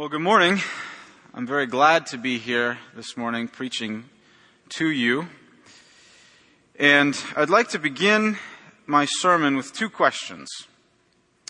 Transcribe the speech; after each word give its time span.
Well, 0.00 0.08
good 0.08 0.22
morning. 0.22 0.62
I'm 1.34 1.46
very 1.46 1.66
glad 1.66 2.06
to 2.06 2.16
be 2.16 2.38
here 2.38 2.78
this 2.96 3.18
morning 3.18 3.48
preaching 3.48 4.04
to 4.70 4.88
you. 4.88 5.28
And 6.78 7.22
I'd 7.36 7.50
like 7.50 7.68
to 7.72 7.78
begin 7.78 8.38
my 8.86 9.04
sermon 9.04 9.58
with 9.58 9.74
two 9.74 9.90
questions. 9.90 10.48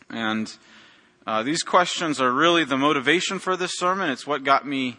And 0.09 0.53
uh, 1.29 1.45
these 1.45 1.63
questions 1.63 2.21
are 2.21 2.33
really 2.33 2.65
the 2.65 2.77
motivation 2.77 3.39
for 3.39 3.57
this 3.57 3.79
sermon. 3.79 4.11
It's 4.11 4.27
what 4.27 4.43
got 4.43 4.67
me 4.67 4.99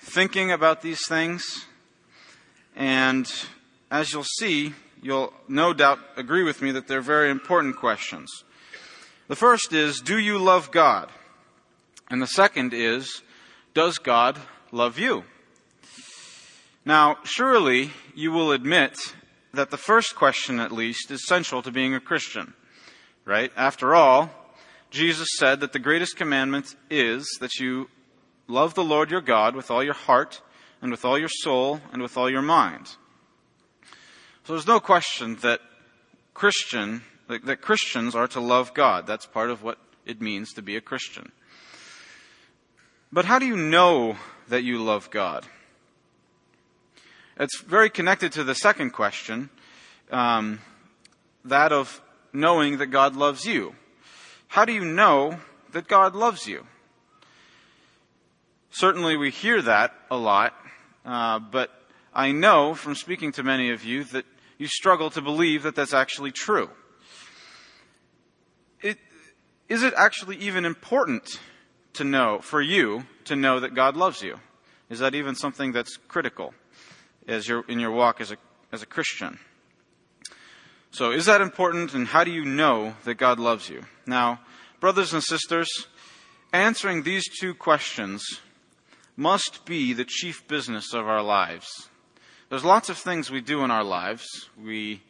thinking 0.00 0.50
about 0.50 0.82
these 0.82 1.06
things. 1.06 1.64
And 2.74 3.30
as 3.88 4.12
you'll 4.12 4.24
see, 4.24 4.74
you'll 5.00 5.32
no 5.46 5.72
doubt 5.72 6.00
agree 6.16 6.42
with 6.42 6.60
me 6.60 6.72
that 6.72 6.88
they're 6.88 7.02
very 7.02 7.30
important 7.30 7.76
questions. 7.76 8.42
The 9.28 9.36
first 9.36 9.72
is, 9.72 10.00
do 10.00 10.18
you 10.18 10.38
love 10.38 10.72
God? 10.72 11.08
And 12.10 12.22
the 12.22 12.26
second 12.26 12.72
is, 12.72 13.22
does 13.74 13.98
God 13.98 14.38
love 14.72 14.98
you? 14.98 15.24
Now, 16.84 17.18
surely 17.24 17.90
you 18.14 18.32
will 18.32 18.52
admit 18.52 18.96
that 19.52 19.70
the 19.70 19.76
first 19.76 20.16
question, 20.16 20.58
at 20.60 20.72
least, 20.72 21.10
is 21.10 21.26
central 21.26 21.62
to 21.62 21.70
being 21.70 21.94
a 21.94 22.00
Christian, 22.00 22.54
right? 23.24 23.52
After 23.56 23.94
all, 23.94 24.30
Jesus 24.90 25.28
said 25.36 25.60
that 25.60 25.72
the 25.72 25.78
greatest 25.78 26.16
commandment 26.16 26.74
is 26.88 27.28
that 27.40 27.56
you 27.56 27.90
love 28.46 28.74
the 28.74 28.84
Lord 28.84 29.10
your 29.10 29.20
God 29.20 29.54
with 29.54 29.70
all 29.70 29.84
your 29.84 29.94
heart 29.94 30.40
and 30.80 30.90
with 30.90 31.04
all 31.04 31.18
your 31.18 31.28
soul 31.28 31.80
and 31.92 32.00
with 32.00 32.16
all 32.16 32.30
your 32.30 32.42
mind. 32.42 32.86
So 34.44 34.54
there's 34.54 34.66
no 34.66 34.80
question 34.80 35.36
that 35.42 35.60
Christian, 36.32 37.02
that, 37.28 37.60
Christians 37.60 38.14
are 38.14 38.28
to 38.28 38.40
love 38.40 38.72
God. 38.72 39.06
That's 39.06 39.26
part 39.26 39.50
of 39.50 39.62
what 39.62 39.78
it 40.06 40.22
means 40.22 40.54
to 40.54 40.62
be 40.62 40.76
a 40.76 40.80
Christian. 40.80 41.32
But 43.10 43.24
how 43.24 43.38
do 43.38 43.46
you 43.46 43.56
know 43.56 44.16
that 44.48 44.64
you 44.64 44.82
love 44.82 45.10
God? 45.10 45.46
It's 47.40 47.60
very 47.60 47.88
connected 47.88 48.32
to 48.32 48.44
the 48.44 48.54
second 48.54 48.90
question, 48.90 49.48
um, 50.10 50.60
that 51.44 51.72
of 51.72 52.02
knowing 52.32 52.78
that 52.78 52.88
God 52.88 53.16
loves 53.16 53.46
you. 53.46 53.74
How 54.48 54.64
do 54.64 54.72
you 54.72 54.84
know 54.84 55.38
that 55.72 55.88
God 55.88 56.14
loves 56.14 56.46
you? 56.46 56.66
Certainly, 58.70 59.16
we 59.16 59.30
hear 59.30 59.62
that 59.62 59.94
a 60.10 60.16
lot, 60.16 60.54
uh, 61.04 61.38
but 61.38 61.70
I 62.12 62.32
know 62.32 62.74
from 62.74 62.94
speaking 62.94 63.32
to 63.32 63.42
many 63.42 63.70
of 63.70 63.84
you 63.84 64.04
that 64.04 64.26
you 64.58 64.66
struggle 64.66 65.10
to 65.10 65.22
believe 65.22 65.62
that 65.62 65.74
that's 65.74 65.94
actually 65.94 66.32
true. 66.32 66.68
It, 68.82 68.98
is 69.68 69.82
it 69.82 69.94
actually 69.96 70.36
even 70.36 70.64
important 70.64 71.40
to 71.98 72.04
know, 72.04 72.38
for 72.40 72.60
you 72.60 73.04
to 73.24 73.36
know 73.36 73.60
that 73.60 73.74
God 73.74 73.96
loves 73.96 74.22
you? 74.22 74.40
Is 74.88 75.00
that 75.00 75.14
even 75.14 75.34
something 75.34 75.72
that's 75.72 75.96
critical 76.08 76.54
as 77.26 77.46
you're 77.46 77.64
in 77.68 77.78
your 77.78 77.90
walk 77.90 78.20
as 78.20 78.32
a, 78.32 78.36
as 78.72 78.82
a 78.82 78.86
Christian? 78.86 79.38
So 80.90 81.10
is 81.10 81.26
that 81.26 81.40
important 81.40 81.94
and 81.94 82.06
how 82.06 82.24
do 82.24 82.30
you 82.30 82.44
know 82.44 82.94
that 83.04 83.14
God 83.14 83.38
loves 83.38 83.68
you? 83.68 83.82
Now, 84.06 84.40
brothers 84.80 85.12
and 85.12 85.22
sisters, 85.22 85.68
answering 86.52 87.02
these 87.02 87.28
two 87.38 87.52
questions 87.52 88.40
must 89.16 89.66
be 89.66 89.92
the 89.92 90.06
chief 90.06 90.48
business 90.48 90.94
of 90.94 91.06
our 91.06 91.22
lives. 91.22 91.88
There's 92.48 92.64
lots 92.64 92.88
of 92.88 92.96
things 92.96 93.30
we 93.30 93.42
do 93.42 93.64
in 93.64 93.70
our 93.70 93.84
lives. 93.84 94.24
We 94.56 95.02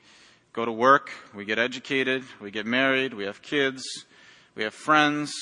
go 0.53 0.65
to 0.65 0.73
work, 0.73 1.11
we 1.35 1.45
get 1.45 1.59
educated, 1.59 2.25
we 2.41 2.51
get 2.51 2.67
married, 2.67 3.15
we 3.15 3.25
have 3.27 3.43
kids, 3.43 3.85
we 4.57 4.65
have 4.65 4.75
friends, 4.75 5.33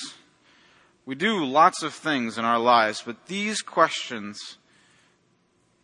we 1.07 1.15
do 1.15 1.45
lots 1.45 1.85
of 1.85 1.95
things 1.95 2.37
in 2.37 2.45
our 2.45 2.59
lives, 2.59 3.03
but 3.07 3.27
these 3.27 3.62
questions 3.62 4.59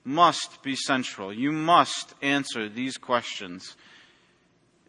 must 0.05 0.62
be 0.65 0.75
central. 0.75 1.33
You 1.33 1.53
must 1.53 2.15
answer 2.20 2.69
these 2.69 2.97
questions 2.97 3.77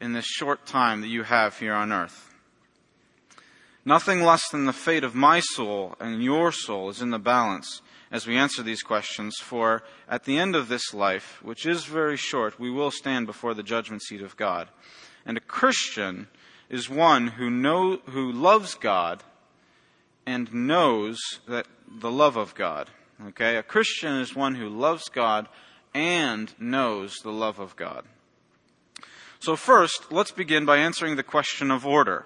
in 0.01 0.13
this 0.13 0.25
short 0.25 0.65
time 0.65 1.01
that 1.01 1.07
you 1.07 1.21
have 1.21 1.59
here 1.59 1.75
on 1.75 1.91
earth. 1.91 2.33
Nothing 3.85 4.23
less 4.23 4.49
than 4.49 4.65
the 4.65 4.73
fate 4.73 5.03
of 5.03 5.13
my 5.13 5.39
soul 5.39 5.95
and 5.99 6.23
your 6.23 6.51
soul 6.51 6.89
is 6.89 7.01
in 7.01 7.11
the 7.11 7.19
balance 7.19 7.81
as 8.11 8.27
we 8.27 8.37
answer 8.37 8.61
these 8.61 8.83
questions, 8.83 9.35
for 9.39 9.83
at 10.07 10.25
the 10.25 10.37
end 10.37 10.55
of 10.55 10.67
this 10.67 10.93
life, 10.93 11.39
which 11.41 11.65
is 11.65 11.85
very 11.85 12.15
short, 12.15 12.59
we 12.59 12.69
will 12.69 12.91
stand 12.91 13.25
before 13.25 13.55
the 13.55 13.63
judgment 13.63 14.03
seat 14.03 14.21
of 14.21 14.37
God. 14.37 14.69
And 15.25 15.35
a 15.35 15.41
Christian 15.41 16.27
is 16.69 16.87
one 16.87 17.27
who 17.27 17.49
know, 17.49 17.97
who 18.05 18.31
loves 18.31 18.75
God 18.75 19.23
and 20.25 20.53
knows 20.53 21.19
that 21.47 21.67
the 21.87 22.11
love 22.11 22.35
of 22.35 22.55
God. 22.55 22.89
Okay? 23.27 23.57
A 23.57 23.63
Christian 23.63 24.13
is 24.13 24.35
one 24.35 24.55
who 24.55 24.69
loves 24.69 25.09
God 25.09 25.47
and 25.93 26.53
knows 26.59 27.17
the 27.23 27.31
love 27.31 27.59
of 27.59 27.75
God. 27.75 28.05
So 29.39 29.55
first, 29.55 30.11
let's 30.11 30.31
begin 30.31 30.65
by 30.65 30.77
answering 30.77 31.15
the 31.15 31.23
question 31.23 31.69
of 31.69 31.85
order. 31.85 32.25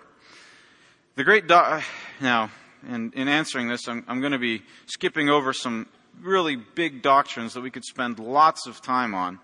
The 1.15 1.23
great 1.23 1.47
do- 1.47 1.81
now, 2.21 2.51
in, 2.87 3.11
in 3.13 3.27
answering 3.27 3.67
this, 3.67 3.87
I'm, 3.87 4.05
I'm 4.07 4.19
going 4.19 4.33
to 4.33 4.37
be 4.37 4.61
skipping 4.85 5.29
over 5.29 5.51
some 5.51 5.87
really 6.21 6.55
big 6.55 7.01
doctrines 7.01 7.53
that 7.53 7.61
we 7.61 7.71
could 7.71 7.85
spend 7.85 8.19
lots 8.19 8.67
of 8.67 8.81
time 8.81 9.13
on. 9.13 9.39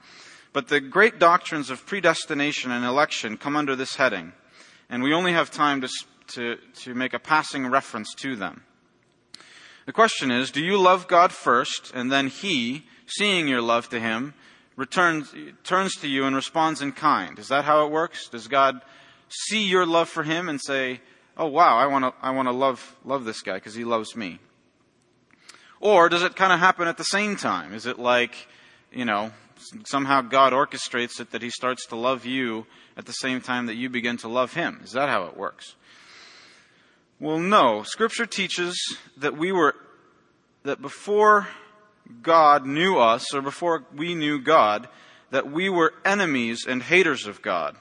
But 0.53 0.68
the 0.68 0.80
great 0.80 1.18
doctrines 1.18 1.72
of 1.72 1.86
predestination 1.86 2.72
and 2.72 2.86
election 2.86 3.38
come 3.38 3.56
under 3.56 3.75
this 3.75 3.96
heading. 3.96 4.34
And 4.90 5.02
we 5.02 5.13
only 5.13 5.34
have 5.34 5.50
time 5.50 5.81
to 5.81 5.90
to, 6.35 6.57
to 6.83 6.94
make 6.94 7.13
a 7.13 7.19
passing 7.19 7.67
reference 7.67 8.13
to 8.16 8.35
them. 8.35 8.63
The 9.85 9.94
question 9.94 10.31
is, 10.31 10.51
do 10.51 10.61
you 10.61 10.77
love 10.77 11.07
God 11.07 11.31
first, 11.31 11.91
and 11.94 12.11
then 12.11 12.27
He, 12.27 12.85
seeing 13.05 13.47
your 13.47 13.61
love 13.61 13.89
to 13.89 13.99
Him, 13.99 14.33
returns, 14.75 15.33
turns 15.63 15.95
to 15.95 16.07
you 16.07 16.25
and 16.25 16.35
responds 16.35 16.81
in 16.81 16.94
kind? 16.94 17.38
Is 17.38 17.49
that 17.49 17.66
how 17.66 17.85
it 17.85 17.91
works? 17.91 18.29
Does 18.29 18.47
God 18.47 18.81
see 19.27 19.63
your 19.63 19.85
love 19.85 20.09
for 20.09 20.23
Him 20.23 20.47
and 20.47 20.61
say, 20.61 21.01
oh 21.38 21.47
wow, 21.47 21.77
I 21.77 21.88
want 21.88 22.05
to, 22.05 22.13
I 22.21 22.31
want 22.31 22.47
to 22.47 22.53
love, 22.53 22.95
love 23.03 23.25
this 23.25 23.41
guy 23.41 23.55
because 23.55 23.75
he 23.75 23.83
loves 23.83 24.15
me? 24.15 24.39
Or 25.79 26.07
does 26.07 26.23
it 26.23 26.35
kind 26.35 26.53
of 26.53 26.59
happen 26.59 26.88
at 26.88 26.97
the 26.97 27.03
same 27.03 27.35
time? 27.35 27.73
Is 27.73 27.85
it 27.85 28.00
like, 28.00 28.47
you 28.91 29.03
know, 29.03 29.31
somehow 29.85 30.21
God 30.21 30.53
orchestrates 30.53 31.19
it 31.19 31.31
that 31.31 31.41
He 31.41 31.50
starts 31.50 31.88
to 31.88 31.95
love 31.95 32.25
you 32.25 32.65
at 32.95 33.05
the 33.05 33.11
same 33.11 33.41
time 33.41 33.65
that 33.65 33.75
you 33.75 33.89
begin 33.89 34.15
to 34.17 34.27
love 34.27 34.53
Him? 34.53 34.79
Is 34.83 34.94
that 34.94 35.09
how 35.09 35.25
it 35.25 35.35
works? 35.35 35.75
Well, 37.23 37.39
no. 37.39 37.84
Scripture 37.84 38.25
teaches 38.25 38.97
that 39.16 39.38
we 39.38 39.53
were, 39.53 39.75
that 40.63 40.81
before 40.81 41.47
God 42.22 42.66
knew 42.66 43.00
us, 43.00 43.34
or 43.34 43.41
before 43.41 43.85
we 43.95 44.13
knew 44.13 44.41
God, 44.41 44.89
that 45.31 45.50
we 45.50 45.69
were 45.69 45.94
enemies 46.03 46.66
and 46.67 46.83
haters 46.83 47.25
of 47.25 47.41
God. 47.41 47.78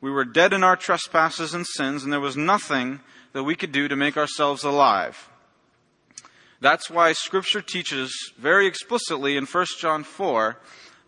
We 0.00 0.10
were 0.10 0.24
dead 0.24 0.54
in 0.54 0.64
our 0.64 0.76
trespasses 0.76 1.52
and 1.52 1.66
sins, 1.66 2.04
and 2.04 2.10
there 2.10 2.20
was 2.20 2.38
nothing 2.38 3.00
that 3.34 3.44
we 3.44 3.54
could 3.54 3.70
do 3.70 3.86
to 3.86 3.96
make 3.96 4.16
ourselves 4.16 4.64
alive. 4.64 5.28
That's 6.62 6.88
why 6.88 7.12
Scripture 7.12 7.60
teaches 7.60 8.32
very 8.38 8.66
explicitly 8.66 9.36
in 9.36 9.44
1 9.44 9.66
John 9.78 10.04
4 10.04 10.58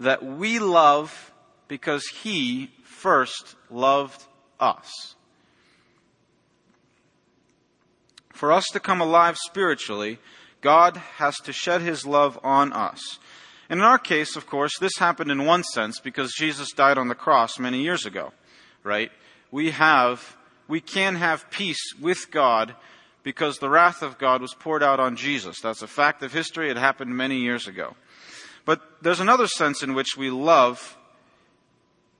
that 0.00 0.22
we 0.22 0.58
love 0.58 1.32
because 1.68 2.06
He 2.22 2.70
first 2.84 3.56
loved 3.70 4.22
us. 4.60 5.15
For 8.36 8.52
us 8.52 8.66
to 8.74 8.80
come 8.80 9.00
alive 9.00 9.38
spiritually, 9.38 10.18
God 10.60 10.98
has 11.16 11.36
to 11.44 11.54
shed 11.54 11.80
his 11.80 12.04
love 12.04 12.38
on 12.44 12.70
us. 12.70 13.18
And 13.70 13.80
in 13.80 13.86
our 13.86 13.98
case, 13.98 14.36
of 14.36 14.46
course, 14.46 14.78
this 14.78 14.98
happened 14.98 15.30
in 15.30 15.46
one 15.46 15.64
sense 15.64 16.00
because 16.00 16.34
Jesus 16.34 16.72
died 16.72 16.98
on 16.98 17.08
the 17.08 17.14
cross 17.14 17.58
many 17.58 17.82
years 17.82 18.04
ago, 18.04 18.34
right? 18.84 19.10
We 19.50 19.70
have, 19.70 20.36
we 20.68 20.82
can 20.82 21.16
have 21.16 21.50
peace 21.50 21.80
with 21.98 22.30
God 22.30 22.76
because 23.22 23.58
the 23.58 23.70
wrath 23.70 24.02
of 24.02 24.18
God 24.18 24.42
was 24.42 24.52
poured 24.52 24.82
out 24.82 25.00
on 25.00 25.16
Jesus. 25.16 25.58
That's 25.62 25.80
a 25.80 25.86
fact 25.86 26.22
of 26.22 26.34
history. 26.34 26.70
It 26.70 26.76
happened 26.76 27.16
many 27.16 27.38
years 27.38 27.66
ago. 27.66 27.96
But 28.66 28.82
there's 29.00 29.20
another 29.20 29.46
sense 29.46 29.82
in 29.82 29.94
which 29.94 30.14
we 30.14 30.28
love 30.28 30.98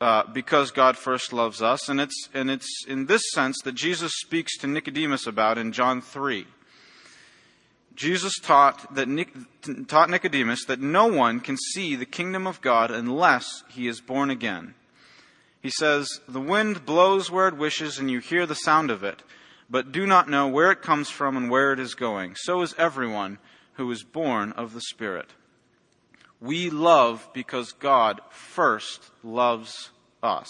uh, 0.01 0.25
because 0.33 0.71
God 0.71 0.97
first 0.97 1.33
loves 1.33 1.63
us. 1.63 1.89
And 1.89 2.01
it's, 2.01 2.29
and 2.35 2.51
it's 2.51 2.85
in 2.87 3.07
this 3.07 3.23
sense 3.33 3.57
that 3.65 3.75
Jesus 3.75 4.13
speaks 4.17 4.57
to 4.59 4.67
Nicodemus 4.67 5.27
about 5.27 5.59
in 5.59 5.73
John 5.73 6.01
3. 6.01 6.47
Jesus 7.95 8.35
taught, 8.43 8.95
that 8.95 9.09
Nic- 9.09 9.33
taught 9.89 10.11
Nicodemus 10.11 10.67
that 10.67 10.81
no 10.81 11.07
one 11.07 11.41
can 11.41 11.57
see 11.57 11.97
the 11.97 12.05
kingdom 12.05 12.47
of 12.47 12.61
God 12.61 12.91
unless 12.91 13.65
he 13.71 13.89
is 13.89 14.01
born 14.01 14.29
again. 14.29 14.75
He 15.63 15.71
says, 15.71 16.21
The 16.29 16.41
wind 16.41 16.85
blows 16.85 17.31
where 17.31 17.49
it 17.49 17.57
wishes, 17.57 17.99
and 17.99 18.11
you 18.11 18.21
hear 18.21 18.45
the 18.45 18.55
sound 18.55 18.91
of 18.91 19.03
it, 19.03 19.23
but 19.69 19.93
do 19.93 20.07
not 20.07 20.29
know 20.29 20.47
where 20.47 20.71
it 20.71 20.83
comes 20.83 21.09
from 21.09 21.37
and 21.37 21.51
where 21.51 21.73
it 21.73 21.81
is 21.81 21.95
going. 21.95 22.37
So 22.37 22.61
is 22.61 22.75
everyone 22.77 23.39
who 23.73 23.91
is 23.91 24.03
born 24.03 24.53
of 24.53 24.75
the 24.75 24.81
Spirit. 24.83 25.31
We 26.47 26.71
love 26.71 27.29
because 27.35 27.73
God 27.73 28.21
first 28.31 29.11
loves 29.25 29.91
us. 30.23 30.49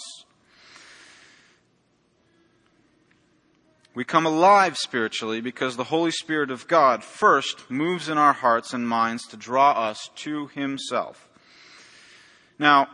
We 3.95 4.03
come 4.03 4.27
alive 4.27 4.77
spiritually 4.77 5.41
because 5.41 5.75
the 5.75 5.85
Holy 5.85 6.11
Spirit 6.11 6.51
of 6.51 6.67
God 6.67 7.03
first 7.03 7.71
moves 7.71 8.09
in 8.09 8.17
our 8.19 8.33
hearts 8.33 8.71
and 8.71 8.87
minds 8.87 9.25
to 9.29 9.37
draw 9.37 9.71
us 9.71 10.11
to 10.17 10.47
Himself. 10.47 11.27
Now, 12.59 12.89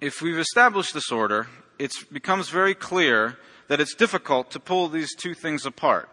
if 0.00 0.20
we've 0.20 0.36
established 0.36 0.94
this 0.94 1.12
order, 1.12 1.46
it 1.78 1.92
becomes 2.12 2.48
very 2.48 2.74
clear 2.74 3.38
that 3.68 3.80
it's 3.80 3.94
difficult 3.94 4.50
to 4.50 4.58
pull 4.58 4.88
these 4.88 5.14
two 5.14 5.32
things 5.32 5.64
apart. 5.64 6.08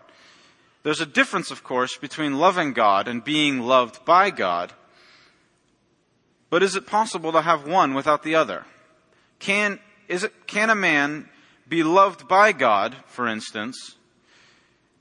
There's 0.84 1.02
a 1.02 1.06
difference, 1.08 1.50
of 1.50 1.64
course, 1.64 1.98
between 1.98 2.38
loving 2.38 2.74
God 2.74 3.08
and 3.08 3.24
being 3.24 3.62
loved 3.62 4.06
by 4.06 4.30
God. 4.30 4.74
But 6.52 6.64
is 6.64 6.76
it 6.76 6.86
possible 6.86 7.32
to 7.32 7.42
have 7.42 7.66
one 7.66 7.94
without 7.96 8.24
the 8.24 8.36
other? 8.36 8.66
Can, 9.40 9.80
is 10.10 10.26
it, 10.26 10.48
can 10.48 10.70
a 10.70 10.76
man 10.76 11.30
be 11.68 11.82
loved 11.82 12.28
by 12.28 12.52
God, 12.52 12.96
for 13.08 13.26
instance, 13.26 13.96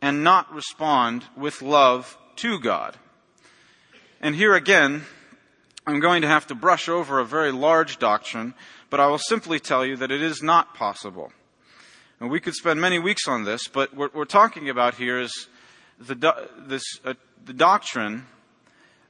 and 0.00 0.24
not 0.24 0.54
respond 0.54 1.24
with 1.36 1.60
love 1.60 2.16
to 2.36 2.60
God? 2.60 2.96
And 4.20 4.36
here 4.36 4.54
again, 4.54 5.02
I'm 5.86 5.98
going 5.98 6.22
to 6.22 6.28
have 6.28 6.46
to 6.46 6.54
brush 6.54 6.88
over 6.88 7.18
a 7.18 7.24
very 7.24 7.50
large 7.50 7.98
doctrine, 7.98 8.54
but 8.88 9.00
I 9.00 9.08
will 9.08 9.18
simply 9.18 9.58
tell 9.58 9.84
you 9.84 9.96
that 9.96 10.12
it 10.12 10.22
is 10.22 10.44
not 10.44 10.74
possible. 10.76 11.32
And 12.20 12.30
we 12.30 12.38
could 12.38 12.54
spend 12.54 12.80
many 12.80 13.00
weeks 13.00 13.26
on 13.26 13.42
this, 13.42 13.66
but 13.66 13.92
what 13.92 14.14
we're 14.14 14.24
talking 14.24 14.70
about 14.70 14.94
here 14.94 15.18
is 15.18 15.48
the, 15.98 16.48
this, 16.58 16.84
uh, 17.04 17.14
the 17.44 17.54
doctrine 17.54 18.26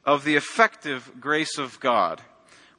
of 0.07 0.25
the 0.25 0.37
effective 0.37 1.13
grace 1.21 1.59
of 1.59 1.79
God. 1.81 2.23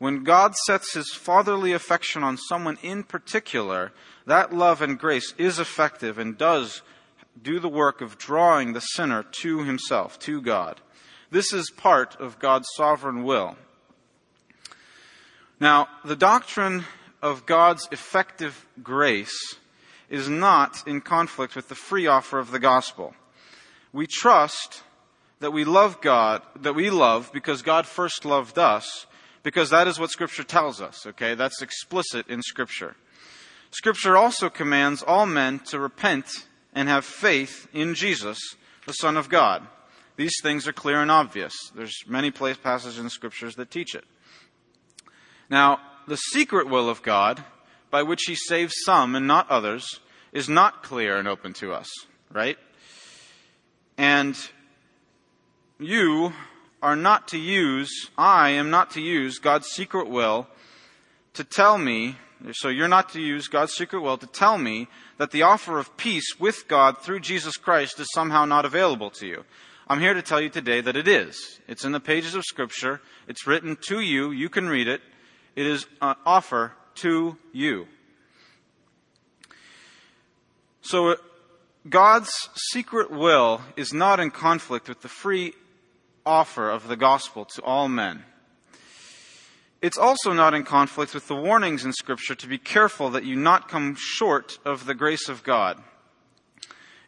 When 0.01 0.23
God 0.23 0.55
sets 0.65 0.95
his 0.95 1.13
fatherly 1.13 1.73
affection 1.73 2.23
on 2.23 2.35
someone 2.35 2.79
in 2.81 3.03
particular, 3.03 3.91
that 4.25 4.51
love 4.51 4.81
and 4.81 4.97
grace 4.97 5.35
is 5.37 5.59
effective 5.59 6.17
and 6.17 6.39
does 6.39 6.81
do 7.39 7.59
the 7.59 7.69
work 7.69 8.01
of 8.01 8.17
drawing 8.17 8.73
the 8.73 8.79
sinner 8.79 9.21
to 9.21 9.63
himself, 9.63 10.17
to 10.21 10.41
God. 10.41 10.81
This 11.29 11.53
is 11.53 11.69
part 11.69 12.19
of 12.19 12.39
God's 12.39 12.65
sovereign 12.75 13.23
will. 13.23 13.57
Now, 15.59 15.87
the 16.03 16.15
doctrine 16.15 16.85
of 17.21 17.45
God's 17.45 17.87
effective 17.91 18.65
grace 18.81 19.55
is 20.09 20.27
not 20.27 20.81
in 20.87 21.01
conflict 21.01 21.55
with 21.55 21.69
the 21.69 21.75
free 21.75 22.07
offer 22.07 22.39
of 22.39 22.49
the 22.49 22.57
gospel. 22.57 23.13
We 23.93 24.07
trust 24.07 24.81
that 25.41 25.53
we 25.53 25.63
love 25.63 26.01
God, 26.01 26.41
that 26.55 26.73
we 26.73 26.89
love 26.89 27.29
because 27.31 27.61
God 27.61 27.85
first 27.85 28.25
loved 28.25 28.57
us, 28.57 29.05
because 29.43 29.69
that 29.69 29.87
is 29.87 29.99
what 29.99 30.11
Scripture 30.11 30.43
tells 30.43 30.81
us, 30.81 31.05
okay? 31.05 31.35
That's 31.35 31.61
explicit 31.61 32.27
in 32.27 32.41
Scripture. 32.41 32.95
Scripture 33.71 34.17
also 34.17 34.49
commands 34.49 35.01
all 35.01 35.25
men 35.25 35.59
to 35.69 35.79
repent 35.79 36.27
and 36.73 36.89
have 36.89 37.05
faith 37.05 37.67
in 37.73 37.95
Jesus, 37.95 38.37
the 38.85 38.93
Son 38.93 39.17
of 39.17 39.29
God. 39.29 39.65
These 40.17 40.35
things 40.43 40.67
are 40.67 40.73
clear 40.73 41.01
and 41.01 41.09
obvious. 41.09 41.53
There's 41.73 41.95
many 42.07 42.31
place 42.31 42.57
passages 42.57 42.99
in 42.99 43.09
Scriptures 43.09 43.55
that 43.55 43.71
teach 43.71 43.95
it. 43.95 44.03
Now, 45.49 45.79
the 46.07 46.17
secret 46.17 46.67
will 46.67 46.89
of 46.89 47.01
God, 47.01 47.43
by 47.89 48.03
which 48.03 48.23
he 48.27 48.35
saves 48.35 48.73
some 48.85 49.15
and 49.15 49.27
not 49.27 49.49
others, 49.49 49.99
is 50.31 50.47
not 50.47 50.83
clear 50.83 51.17
and 51.17 51.27
open 51.27 51.53
to 51.53 51.73
us, 51.73 51.89
right? 52.31 52.57
And 53.97 54.37
you 55.79 56.33
are 56.81 56.95
not 56.95 57.27
to 57.29 57.37
use, 57.37 58.09
I 58.17 58.49
am 58.49 58.69
not 58.69 58.91
to 58.91 59.01
use 59.01 59.39
God's 59.39 59.67
secret 59.67 60.09
will 60.09 60.47
to 61.33 61.43
tell 61.43 61.77
me, 61.77 62.17
so 62.53 62.67
you're 62.69 62.87
not 62.87 63.09
to 63.09 63.21
use 63.21 63.47
God's 63.47 63.73
secret 63.73 64.01
will 64.01 64.17
to 64.17 64.27
tell 64.27 64.57
me 64.57 64.87
that 65.17 65.31
the 65.31 65.43
offer 65.43 65.77
of 65.77 65.95
peace 65.95 66.39
with 66.39 66.67
God 66.67 66.97
through 66.97 67.19
Jesus 67.19 67.55
Christ 67.57 67.99
is 67.99 68.07
somehow 68.13 68.45
not 68.45 68.65
available 68.65 69.11
to 69.11 69.27
you. 69.27 69.45
I'm 69.87 69.99
here 69.99 70.13
to 70.13 70.21
tell 70.21 70.41
you 70.41 70.49
today 70.49 70.81
that 70.81 70.95
it 70.95 71.07
is. 71.07 71.59
It's 71.67 71.85
in 71.85 71.91
the 71.91 71.99
pages 71.99 72.33
of 72.33 72.43
Scripture. 72.43 73.01
It's 73.27 73.45
written 73.45 73.77
to 73.87 73.99
you. 73.99 74.31
You 74.31 74.49
can 74.49 74.67
read 74.67 74.87
it. 74.87 75.01
It 75.55 75.65
is 75.65 75.85
an 76.01 76.15
offer 76.25 76.73
to 76.95 77.37
you. 77.51 77.87
So, 80.81 81.09
uh, 81.09 81.15
God's 81.89 82.31
secret 82.71 83.11
will 83.11 83.61
is 83.75 83.93
not 83.93 84.19
in 84.19 84.31
conflict 84.31 84.87
with 84.87 85.01
the 85.01 85.09
free 85.09 85.53
offer 86.25 86.69
of 86.69 86.87
the 86.87 86.95
gospel 86.95 87.45
to 87.45 87.61
all 87.61 87.87
men. 87.87 88.23
It's 89.81 89.97
also 89.97 90.33
not 90.33 90.53
in 90.53 90.63
conflict 90.63 91.13
with 91.13 91.27
the 91.27 91.35
warnings 91.35 91.85
in 91.85 91.93
Scripture 91.93 92.35
to 92.35 92.47
be 92.47 92.57
careful 92.57 93.09
that 93.09 93.23
you 93.23 93.35
not 93.35 93.67
come 93.67 93.95
short 93.97 94.59
of 94.63 94.85
the 94.85 94.93
grace 94.93 95.27
of 95.27 95.43
God. 95.43 95.81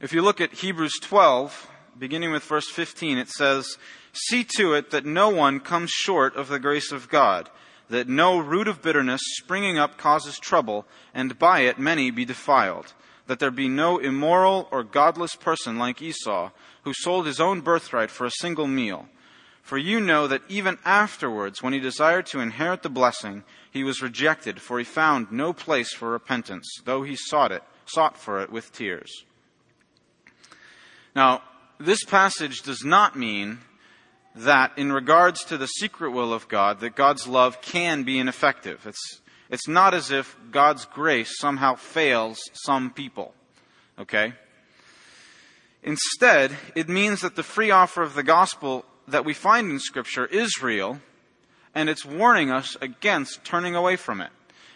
If 0.01 0.11
you 0.11 0.21
look 0.21 0.41
at 0.41 0.53
Hebrews 0.53 0.99
12, 1.01 1.69
beginning 1.97 2.31
with 2.31 2.43
verse 2.43 2.69
15, 2.69 3.17
it 3.17 3.29
says, 3.29 3.77
See 4.11 4.43
to 4.57 4.73
it 4.73 4.91
that 4.91 5.05
no 5.05 5.29
one 5.29 5.59
comes 5.59 5.91
short 5.91 6.35
of 6.35 6.47
the 6.47 6.59
grace 6.59 6.91
of 6.91 7.09
God 7.09 7.49
that 7.89 8.07
no 8.07 8.39
root 8.39 8.67
of 8.67 8.81
bitterness 8.81 9.21
springing 9.37 9.77
up 9.77 9.97
causes 9.97 10.39
trouble, 10.39 10.85
and 11.13 11.37
by 11.37 11.61
it 11.61 11.79
many 11.79 12.11
be 12.11 12.25
defiled. 12.25 12.93
That 13.27 13.39
there 13.39 13.51
be 13.51 13.69
no 13.69 13.97
immoral 13.99 14.67
or 14.71 14.83
godless 14.83 15.35
person 15.35 15.77
like 15.77 16.01
Esau, 16.01 16.51
who 16.83 16.93
sold 16.93 17.25
his 17.25 17.39
own 17.39 17.61
birthright 17.61 18.11
for 18.11 18.25
a 18.25 18.31
single 18.31 18.67
meal. 18.67 19.07
For 19.61 19.77
you 19.77 20.01
know 20.01 20.27
that 20.27 20.41
even 20.49 20.77
afterwards, 20.83 21.63
when 21.63 21.71
he 21.71 21.79
desired 21.79 22.25
to 22.27 22.41
inherit 22.41 22.83
the 22.83 22.89
blessing, 22.89 23.45
he 23.71 23.83
was 23.83 24.01
rejected, 24.01 24.61
for 24.61 24.77
he 24.77 24.83
found 24.83 25.31
no 25.31 25.53
place 25.53 25.93
for 25.93 26.11
repentance, 26.11 26.69
though 26.83 27.03
he 27.03 27.15
sought 27.15 27.53
it, 27.53 27.63
sought 27.85 28.17
for 28.17 28.41
it 28.41 28.51
with 28.51 28.73
tears. 28.73 29.23
Now, 31.15 31.43
this 31.79 32.03
passage 32.03 32.61
does 32.61 32.83
not 32.83 33.15
mean 33.17 33.59
that 34.35 34.77
in 34.77 34.91
regards 34.91 35.45
to 35.45 35.57
the 35.57 35.67
secret 35.67 36.11
will 36.11 36.33
of 36.33 36.47
God, 36.47 36.79
that 36.79 36.95
God's 36.95 37.27
love 37.27 37.61
can 37.61 38.03
be 38.03 38.19
ineffective. 38.19 38.85
It's, 38.85 39.21
it's 39.53 39.67
not 39.67 39.93
as 39.93 40.09
if 40.09 40.35
God's 40.49 40.85
grace 40.85 41.37
somehow 41.37 41.75
fails 41.75 42.39
some 42.53 42.89
people. 42.89 43.35
Okay? 43.99 44.33
Instead, 45.83 46.57
it 46.73 46.89
means 46.89 47.21
that 47.21 47.35
the 47.35 47.43
free 47.43 47.69
offer 47.69 48.01
of 48.01 48.15
the 48.15 48.23
gospel 48.23 48.83
that 49.07 49.25
we 49.25 49.35
find 49.35 49.69
in 49.69 49.79
Scripture 49.79 50.25
is 50.25 50.63
real, 50.63 50.99
and 51.75 51.87
it's 51.87 52.03
warning 52.03 52.49
us 52.49 52.75
against 52.81 53.43
turning 53.43 53.75
away 53.75 53.95
from 53.95 54.21
it. 54.21 54.31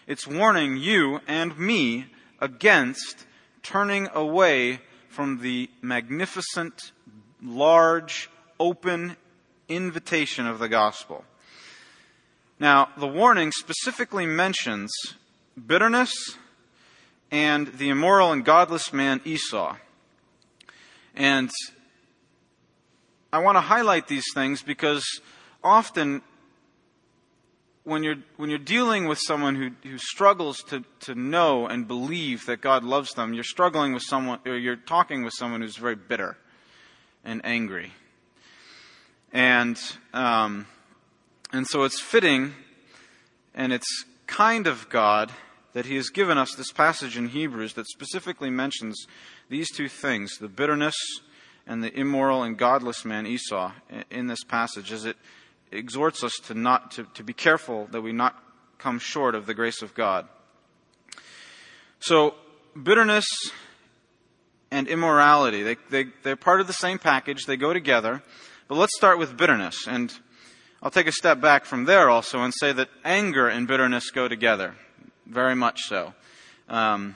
It's 0.06 0.28
warning 0.28 0.78
you 0.78 1.22
and 1.28 1.58
me 1.58 2.06
against 2.40 3.26
turning 3.64 4.10
away 4.14 4.80
from 5.10 5.42
the 5.42 5.72
magnificent, 5.82 6.92
large, 7.42 8.30
open, 8.60 9.18
invitation 9.68 10.46
of 10.46 10.60
the 10.60 10.70
gospel. 10.70 11.26
Now, 12.60 12.90
the 12.98 13.08
warning 13.08 13.52
specifically 13.52 14.26
mentions 14.26 14.92
bitterness 15.66 16.12
and 17.30 17.68
the 17.68 17.90
immoral 17.90 18.32
and 18.32 18.44
godless 18.44 18.92
man 18.92 19.22
Esau. 19.26 19.76
And 21.16 21.52
I 23.32 23.40
want 23.40 23.58
to 23.58 23.62
highlight 23.62 24.08
these 24.08 24.26
things 24.34 24.64
because 24.64 25.06
often 25.64 26.24
when 27.84 28.04
you're, 28.04 28.18
when 28.38 28.50
you're 28.50 28.60
dealing 28.60 29.08
with 29.08 29.20
someone 29.20 29.56
who, 29.56 29.70
who 29.88 29.98
struggles 30.00 30.64
to, 30.64 30.84
to 31.02 31.14
know 31.14 31.68
and 31.68 31.88
believe 31.88 32.48
that 32.48 32.60
God 32.62 32.84
loves 32.84 33.14
them, 33.14 33.34
you're 33.34 33.44
struggling 33.44 33.94
with 33.94 34.04
someone, 34.04 34.40
or 34.46 34.58
you're 34.58 34.76
talking 34.76 35.24
with 35.24 35.34
someone 35.34 35.62
who's 35.62 35.78
very 35.78 35.96
bitter 35.96 36.38
and 37.24 37.40
angry. 37.46 37.92
And, 39.32 39.80
um, 40.14 40.66
and 41.52 41.68
so 41.68 41.84
it's 41.84 42.00
fitting 42.00 42.54
and 43.54 43.72
it's 43.72 44.06
kind 44.26 44.68
of 44.68 44.90
God 44.90 45.32
that 45.74 45.86
He 45.86 45.96
has 45.96 46.10
given 46.10 46.38
us 46.38 46.54
this 46.56 46.72
passage 46.72 47.18
in 47.18 47.30
Hebrews 47.30 47.74
that 47.74 47.88
specifically 47.88 48.50
mentions 48.50 49.08
these 49.50 49.70
two 49.72 49.88
things 49.88 50.38
the 50.38 50.48
bitterness 50.48 50.96
and 51.66 51.84
the 51.84 51.94
immoral 51.98 52.44
and 52.44 52.58
godless 52.58 53.06
man 53.06 53.28
Esau 53.28 53.72
in 54.10 54.28
this 54.28 54.44
passage, 54.44 54.92
as 54.92 55.06
it 55.06 55.18
exhorts 55.72 56.24
us 56.24 56.34
to, 56.48 56.54
not, 56.54 56.92
to, 56.92 57.04
to 57.14 57.24
be 57.24 57.34
careful 57.34 57.88
that 57.92 58.02
we 58.02 58.14
not 58.14 58.42
come 58.78 59.00
short 59.00 59.36
of 59.36 59.46
the 59.46 59.54
grace 59.54 59.82
of 59.82 59.94
God. 59.94 60.28
So, 62.00 62.36
bitterness 62.82 63.26
and 64.72 64.88
immorality, 64.88 65.64
they, 65.64 65.78
they, 65.90 66.06
they're 66.24 66.36
part 66.36 66.62
of 66.62 66.68
the 66.68 66.74
same 66.74 67.00
package, 67.00 67.46
they 67.46 67.58
go 67.58 67.74
together. 67.74 68.24
But 68.68 68.76
let's 68.76 68.96
start 68.96 69.18
with 69.18 69.38
bitterness. 69.38 69.88
And 69.88 70.14
I'll 70.82 70.92
take 70.92 71.08
a 71.08 71.12
step 71.12 71.42
back 71.42 71.66
from 71.66 71.86
there 71.86 72.10
also 72.10 72.44
and 72.44 72.54
say 72.56 72.72
that 72.72 72.90
anger 73.04 73.48
and 73.48 73.68
bitterness 73.68 74.12
go 74.12 74.28
together. 74.28 74.76
Very 75.26 75.56
much 75.56 75.82
so. 75.84 76.14
Um, 76.70 77.16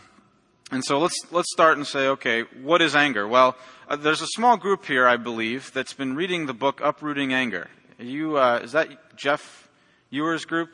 and 0.72 0.84
so 0.84 1.00
let's, 1.00 1.20
let's 1.32 1.52
start 1.52 1.78
and 1.78 1.86
say, 1.86 2.08
okay, 2.08 2.44
what 2.62 2.82
is 2.82 2.96
anger? 2.96 3.28
Well, 3.28 3.56
uh, 3.88 3.98
there's 3.98 4.22
a 4.22 4.28
small 4.28 4.58
group 4.58 4.86
here, 4.86 5.08
I 5.08 5.18
believe, 5.18 5.72
that's 5.74 5.94
been 5.94 6.16
reading 6.16 6.46
the 6.46 6.54
book 6.54 6.82
Uprooting 6.82 7.34
Anger. 7.34 7.70
You, 8.00 8.38
uh, 8.38 8.62
is 8.64 8.72
that 8.72 9.16
Jeff 9.16 9.70
Ewer's 10.10 10.46
group? 10.46 10.70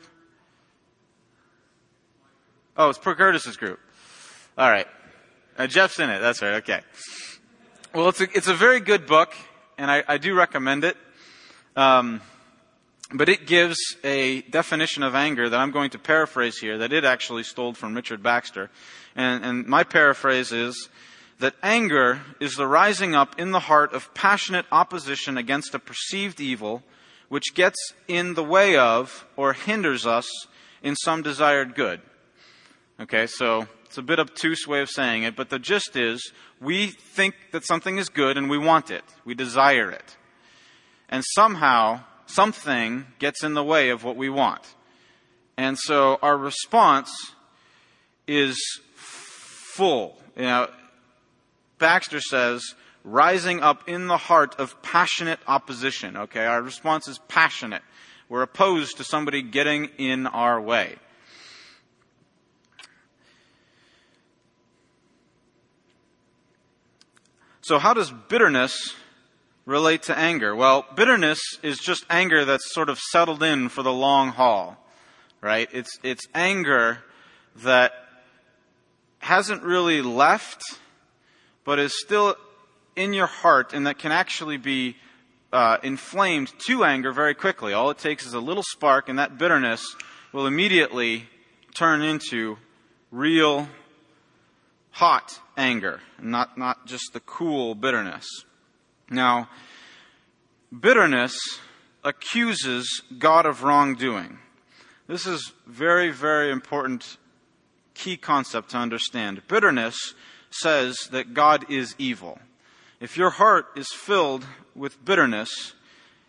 Oh, 2.76 2.88
it's 2.88 2.98
Pro 2.98 3.14
Curtis's 3.16 3.56
group. 3.56 3.80
All 4.56 4.70
right. 4.70 4.86
Uh, 5.58 5.66
Jeff's 5.66 5.98
in 5.98 6.08
it. 6.08 6.20
That's 6.20 6.40
right. 6.40 6.54
Okay. 6.54 6.80
Well, 7.92 8.08
it's 8.08 8.20
a, 8.20 8.28
it's 8.36 8.48
a 8.48 8.54
very 8.54 8.80
good 8.80 9.06
book, 9.06 9.34
and 9.76 9.90
I, 9.90 10.04
I 10.06 10.18
do 10.18 10.34
recommend 10.34 10.84
it. 10.84 10.96
Um, 11.74 12.20
but 13.12 13.28
it 13.28 13.46
gives 13.46 13.78
a 14.04 14.42
definition 14.42 15.02
of 15.02 15.14
anger 15.14 15.48
that 15.48 15.58
I'm 15.58 15.70
going 15.70 15.90
to 15.90 15.98
paraphrase 15.98 16.58
here 16.58 16.78
that 16.78 16.92
it 16.92 17.04
actually 17.04 17.42
stole 17.42 17.72
from 17.72 17.94
Richard 17.94 18.22
Baxter. 18.22 18.70
And, 19.16 19.44
and 19.44 19.66
my 19.66 19.84
paraphrase 19.84 20.52
is 20.52 20.88
that 21.38 21.54
anger 21.62 22.20
is 22.40 22.56
the 22.56 22.66
rising 22.66 23.14
up 23.14 23.38
in 23.40 23.52
the 23.52 23.60
heart 23.60 23.94
of 23.94 24.12
passionate 24.12 24.66
opposition 24.70 25.38
against 25.38 25.74
a 25.74 25.78
perceived 25.78 26.40
evil 26.40 26.82
which 27.28 27.54
gets 27.54 27.76
in 28.06 28.34
the 28.34 28.44
way 28.44 28.76
of 28.76 29.26
or 29.36 29.52
hinders 29.52 30.06
us 30.06 30.28
in 30.82 30.96
some 30.96 31.22
desired 31.22 31.74
good. 31.74 32.00
Okay, 33.00 33.26
so 33.26 33.68
it's 33.84 33.98
a 33.98 34.02
bit 34.02 34.18
obtuse 34.18 34.66
way 34.66 34.80
of 34.80 34.90
saying 34.90 35.22
it, 35.22 35.36
but 35.36 35.50
the 35.50 35.58
gist 35.58 35.96
is 35.96 36.32
we 36.60 36.88
think 36.88 37.34
that 37.52 37.64
something 37.64 37.98
is 37.98 38.08
good 38.08 38.36
and 38.36 38.50
we 38.50 38.58
want 38.58 38.90
it. 38.90 39.04
We 39.24 39.34
desire 39.34 39.90
it. 39.90 40.16
And 41.08 41.22
somehow 41.34 42.00
something 42.28 43.06
gets 43.18 43.42
in 43.42 43.54
the 43.54 43.64
way 43.64 43.90
of 43.90 44.04
what 44.04 44.16
we 44.16 44.28
want. 44.28 44.62
And 45.56 45.76
so 45.76 46.18
our 46.22 46.36
response 46.36 47.10
is 48.28 48.80
full. 48.94 50.16
You 50.36 50.42
know, 50.42 50.68
Baxter 51.78 52.20
says, 52.20 52.74
rising 53.02 53.60
up 53.60 53.88
in 53.88 54.06
the 54.06 54.16
heart 54.16 54.54
of 54.58 54.80
passionate 54.82 55.40
opposition. 55.46 56.16
Okay, 56.16 56.44
our 56.44 56.62
response 56.62 57.08
is 57.08 57.18
passionate. 57.28 57.82
We're 58.28 58.42
opposed 58.42 58.98
to 58.98 59.04
somebody 59.04 59.42
getting 59.42 59.86
in 59.96 60.26
our 60.26 60.60
way. 60.60 60.96
So, 67.62 67.78
how 67.78 67.94
does 67.94 68.10
bitterness 68.28 68.94
relate 69.68 70.04
to 70.04 70.18
anger? 70.18 70.56
Well, 70.56 70.86
bitterness 70.96 71.38
is 71.62 71.78
just 71.78 72.06
anger 72.08 72.46
that's 72.46 72.72
sort 72.72 72.88
of 72.88 72.98
settled 72.98 73.42
in 73.42 73.68
for 73.68 73.82
the 73.82 73.92
long 73.92 74.30
haul, 74.30 74.78
right? 75.42 75.68
It's, 75.70 75.98
it's 76.02 76.26
anger 76.34 77.04
that 77.56 77.92
hasn't 79.18 79.62
really 79.62 80.00
left, 80.00 80.62
but 81.64 81.78
is 81.78 81.92
still 82.00 82.34
in 82.96 83.12
your 83.12 83.26
heart 83.26 83.74
and 83.74 83.86
that 83.86 83.98
can 83.98 84.10
actually 84.10 84.56
be 84.56 84.96
uh, 85.52 85.76
inflamed 85.82 86.50
to 86.66 86.82
anger 86.82 87.12
very 87.12 87.34
quickly. 87.34 87.74
All 87.74 87.90
it 87.90 87.98
takes 87.98 88.26
is 88.26 88.32
a 88.32 88.40
little 88.40 88.62
spark, 88.62 89.10
and 89.10 89.18
that 89.18 89.36
bitterness 89.36 89.84
will 90.32 90.46
immediately 90.46 91.28
turn 91.74 92.00
into 92.00 92.56
real 93.10 93.68
hot 94.92 95.40
anger, 95.58 96.00
not, 96.20 96.56
not 96.56 96.86
just 96.86 97.12
the 97.12 97.20
cool 97.20 97.74
bitterness. 97.74 98.26
Now, 99.10 99.48
bitterness 100.78 101.36
accuses 102.04 103.02
God 103.18 103.46
of 103.46 103.62
wrongdoing. 103.62 104.38
This 105.06 105.26
is 105.26 105.52
very, 105.66 106.10
very 106.10 106.50
important 106.50 107.16
key 107.94 108.16
concept 108.16 108.70
to 108.70 108.76
understand. 108.76 109.42
Bitterness 109.48 110.14
says 110.50 110.96
that 111.10 111.34
God 111.34 111.70
is 111.70 111.94
evil. 111.98 112.38
If 113.00 113.16
your 113.16 113.30
heart 113.30 113.66
is 113.76 113.88
filled 113.92 114.46
with 114.74 115.04
bitterness, 115.04 115.74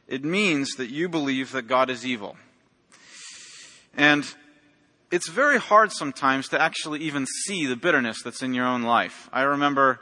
it 0.08 0.24
means 0.24 0.72
that 0.78 0.90
you 0.90 1.10
believe 1.10 1.52
that 1.52 1.64
God 1.64 1.90
is 1.90 2.06
evil. 2.06 2.38
And 3.96 4.26
it's 5.12 5.30
very 5.30 5.60
hard 5.60 5.92
sometimes 5.92 6.50
to 6.50 6.62
actually 6.62 7.00
even 7.02 7.26
see 7.46 7.66
the 7.66 7.76
bitterness 7.76 8.22
that's 8.24 8.44
in 8.44 8.54
your 8.54 8.66
own 8.66 8.84
life. 8.84 9.30
I 9.34 9.42
remember 9.42 10.00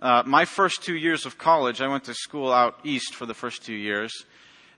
uh, 0.00 0.22
my 0.26 0.44
first 0.44 0.82
two 0.82 0.94
years 0.94 1.26
of 1.26 1.38
college, 1.38 1.80
I 1.80 1.88
went 1.88 2.04
to 2.04 2.14
school 2.14 2.52
out 2.52 2.78
east 2.84 3.14
for 3.14 3.26
the 3.26 3.34
first 3.34 3.64
two 3.64 3.74
years, 3.74 4.12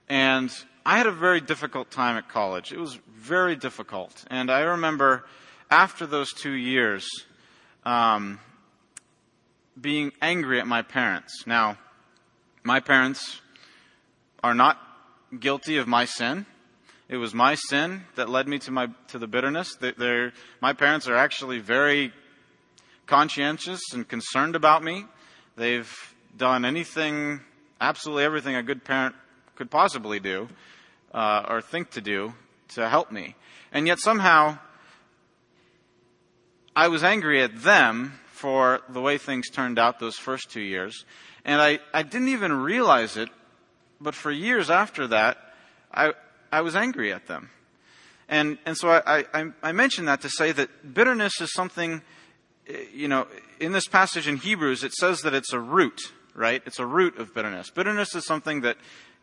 and 0.07 0.51
I 0.85 0.97
had 0.97 1.07
a 1.07 1.11
very 1.11 1.41
difficult 1.41 1.91
time 1.91 2.17
at 2.17 2.29
college. 2.29 2.71
It 2.71 2.79
was 2.79 2.97
very 3.13 3.55
difficult. 3.55 4.25
And 4.29 4.49
I 4.49 4.61
remember 4.61 5.25
after 5.69 6.07
those 6.07 6.31
two 6.31 6.53
years, 6.53 7.07
um, 7.85 8.39
being 9.79 10.11
angry 10.21 10.59
at 10.59 10.67
my 10.67 10.81
parents. 10.81 11.43
Now, 11.45 11.77
my 12.63 12.79
parents 12.79 13.41
are 14.43 14.53
not 14.53 14.77
guilty 15.39 15.77
of 15.77 15.87
my 15.87 16.05
sin. 16.05 16.45
It 17.07 17.17
was 17.17 17.33
my 17.33 17.55
sin 17.55 18.03
that 18.15 18.29
led 18.29 18.47
me 18.47 18.59
to 18.59 18.71
my 18.71 18.89
to 19.07 19.19
the 19.19 19.27
bitterness. 19.27 19.75
They're, 19.75 20.33
my 20.61 20.73
parents 20.73 21.07
are 21.07 21.15
actually 21.15 21.59
very 21.59 22.13
conscientious 23.09 23.81
and 23.91 24.07
concerned 24.07 24.55
about 24.55 24.83
me. 24.83 25.03
They've 25.57 25.91
done 26.37 26.63
anything, 26.63 27.41
absolutely 27.81 28.23
everything 28.23 28.55
a 28.55 28.61
good 28.61 28.85
parent 28.85 29.15
could 29.55 29.71
possibly 29.71 30.19
do 30.19 30.47
uh, 31.11 31.43
or 31.49 31.59
think 31.59 31.89
to 31.91 32.01
do 32.01 32.33
to 32.75 32.87
help 32.87 33.11
me. 33.11 33.35
And 33.71 33.87
yet 33.87 33.99
somehow 33.99 34.59
I 36.75 36.87
was 36.87 37.03
angry 37.03 37.41
at 37.41 37.63
them 37.63 38.19
for 38.31 38.81
the 38.87 39.01
way 39.01 39.17
things 39.17 39.49
turned 39.49 39.79
out 39.79 39.99
those 39.99 40.15
first 40.15 40.51
two 40.51 40.61
years. 40.61 41.03
And 41.43 41.59
I, 41.59 41.79
I 41.91 42.03
didn't 42.03 42.29
even 42.29 42.53
realize 42.53 43.17
it, 43.17 43.29
but 43.99 44.13
for 44.13 44.31
years 44.31 44.69
after 44.69 45.07
that, 45.07 45.37
I, 45.91 46.13
I 46.51 46.61
was 46.61 46.75
angry 46.75 47.11
at 47.11 47.25
them. 47.25 47.49
And, 48.29 48.59
and 48.67 48.77
so 48.77 48.89
I, 48.89 49.25
I, 49.33 49.45
I 49.63 49.71
mention 49.71 50.05
that 50.05 50.21
to 50.21 50.29
say 50.29 50.51
that 50.51 50.93
bitterness 50.93 51.41
is 51.41 51.51
something 51.51 52.03
you 52.93 53.07
know, 53.07 53.27
in 53.59 53.71
this 53.71 53.87
passage 53.87 54.27
in 54.27 54.37
Hebrews, 54.37 54.83
it 54.83 54.93
says 54.93 55.21
that 55.21 55.33
it's 55.33 55.53
a 55.53 55.59
root, 55.59 55.99
right? 56.35 56.61
It's 56.65 56.79
a 56.79 56.85
root 56.85 57.17
of 57.17 57.33
bitterness. 57.33 57.69
Bitterness 57.69 58.15
is 58.15 58.25
something 58.25 58.61
that, 58.61 58.77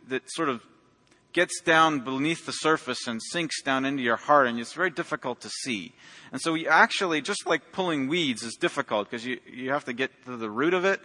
that 0.08 0.22
sort 0.26 0.48
of 0.48 0.62
gets 1.32 1.60
down 1.60 2.00
beneath 2.00 2.46
the 2.46 2.52
surface 2.52 3.06
and 3.06 3.20
sinks 3.22 3.60
down 3.62 3.84
into 3.84 4.02
your 4.02 4.16
heart, 4.16 4.46
and 4.46 4.58
it's 4.58 4.72
very 4.72 4.90
difficult 4.90 5.40
to 5.42 5.50
see. 5.50 5.92
And 6.32 6.40
so 6.40 6.52
we 6.52 6.66
actually, 6.66 7.20
just 7.20 7.46
like 7.46 7.72
pulling 7.72 8.08
weeds 8.08 8.42
is 8.42 8.54
difficult 8.54 9.10
because 9.10 9.26
you, 9.26 9.38
you 9.46 9.70
have 9.70 9.84
to 9.84 9.92
get 9.92 10.10
to 10.24 10.36
the 10.36 10.50
root 10.50 10.72
of 10.72 10.84
it, 10.84 11.00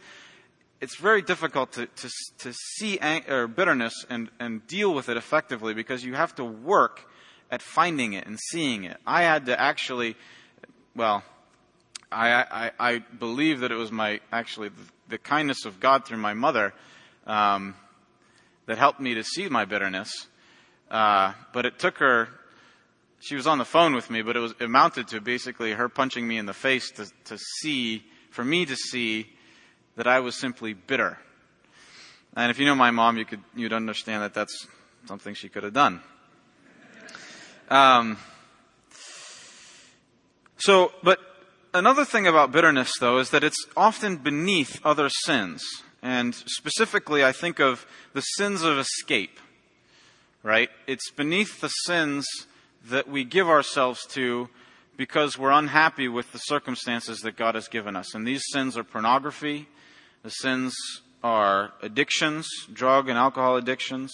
it's 0.80 0.98
very 0.98 1.22
difficult 1.22 1.74
to, 1.74 1.86
to, 1.86 2.10
to 2.40 2.54
see 2.54 2.98
ang- 3.00 3.30
or 3.30 3.48
bitterness 3.48 3.94
and, 4.10 4.30
and 4.40 4.66
deal 4.68 4.94
with 4.94 5.10
it 5.10 5.18
effectively 5.18 5.74
because 5.74 6.04
you 6.04 6.16
have 6.16 6.34
to 6.36 6.44
work 6.44 7.08
at 7.52 7.62
finding 7.62 8.14
it 8.14 8.26
and 8.26 8.40
seeing 8.50 8.86
it. 8.86 8.98
I 9.06 9.24
had 9.24 9.46
to 9.48 9.60
actually, 9.60 10.16
well, 10.96 11.24
I, 12.12 12.42
I, 12.42 12.72
I 12.80 12.98
believe 13.00 13.62
that 13.62 13.72
it 13.72 13.76
was 13.76 13.92
my, 13.92 14.20
actually, 14.32 14.70
the, 14.70 14.84
the 15.10 15.18
kindness 15.18 15.66
of 15.66 15.80
God 15.80 16.06
through 16.06 16.18
my 16.18 16.34
mother 16.34 16.74
um, 17.26 17.76
that 18.66 18.78
helped 18.78 19.00
me 19.00 19.14
to 19.16 19.24
see 19.24 19.48
my 19.48 19.66
bitterness. 19.66 20.28
Uh, 20.90 21.34
but 21.54 21.66
it 21.66 21.80
took 21.80 21.98
her, 22.00 22.28
she 23.20 23.36
was 23.36 23.48
on 23.48 23.58
the 23.58 23.66
phone 23.66 23.96
with 23.96 24.10
me, 24.10 24.22
but 24.22 24.36
it 24.36 24.40
was 24.40 24.52
it 24.60 24.64
amounted 24.64 25.08
to 25.10 25.22
basically 25.22 25.72
her 25.72 25.88
punching 25.88 26.28
me 26.28 26.38
in 26.38 26.46
the 26.46 26.54
face 26.54 26.92
to, 26.92 27.10
to 27.26 27.38
see, 27.38 28.04
for 28.30 28.44
me 28.44 28.66
to 28.66 28.76
see 28.76 29.30
that 29.96 30.08
I 30.08 30.20
was 30.20 30.36
simply 30.36 30.74
bitter. 30.74 31.18
And 32.36 32.52
if 32.52 32.60
you 32.60 32.66
know 32.66 32.76
my 32.76 32.92
mom, 32.92 33.18
you 33.18 33.26
could, 33.26 33.42
you'd 33.56 33.74
understand 33.74 34.24
that 34.24 34.34
that's 34.34 34.68
something 35.06 35.34
she 35.34 35.50
could 35.50 35.64
have 35.64 35.74
done. 35.74 36.02
Um, 37.70 38.18
so, 40.58 40.92
but 41.04 41.20
another 41.74 42.06
thing 42.06 42.28
about 42.28 42.52
bitterness, 42.52 42.92
though, 43.00 43.20
is 43.20 43.30
that 43.32 43.44
it's 43.44 43.66
often 43.76 44.18
beneath 44.18 44.80
other 44.86 45.10
sins. 45.10 45.64
And 46.02 46.34
specifically, 46.34 47.24
I 47.24 47.32
think 47.32 47.60
of 47.60 47.86
the 48.14 48.22
sins 48.22 48.64
of 48.64 48.78
escape, 48.78 49.40
right? 50.44 50.70
It's 50.88 51.12
beneath 51.12 51.62
the 51.62 51.70
sins 51.70 52.26
that 52.90 53.08
we 53.08 53.24
give 53.24 53.48
ourselves 53.48 54.06
to 54.08 54.50
because 54.98 55.38
we're 55.38 55.52
unhappy 55.52 56.08
with 56.08 56.32
the 56.32 56.40
circumstances 56.40 57.20
that 57.20 57.36
God 57.36 57.56
has 57.56 57.68
given 57.68 57.96
us. 57.96 58.14
And 58.14 58.26
these 58.26 58.44
sins 58.52 58.78
are 58.78 58.84
pornography, 58.84 59.68
the 60.24 60.30
sins 60.30 60.76
are 61.24 61.74
addictions, 61.82 62.48
drug 62.72 63.10
and 63.10 63.18
alcohol 63.18 63.56
addictions. 63.58 64.12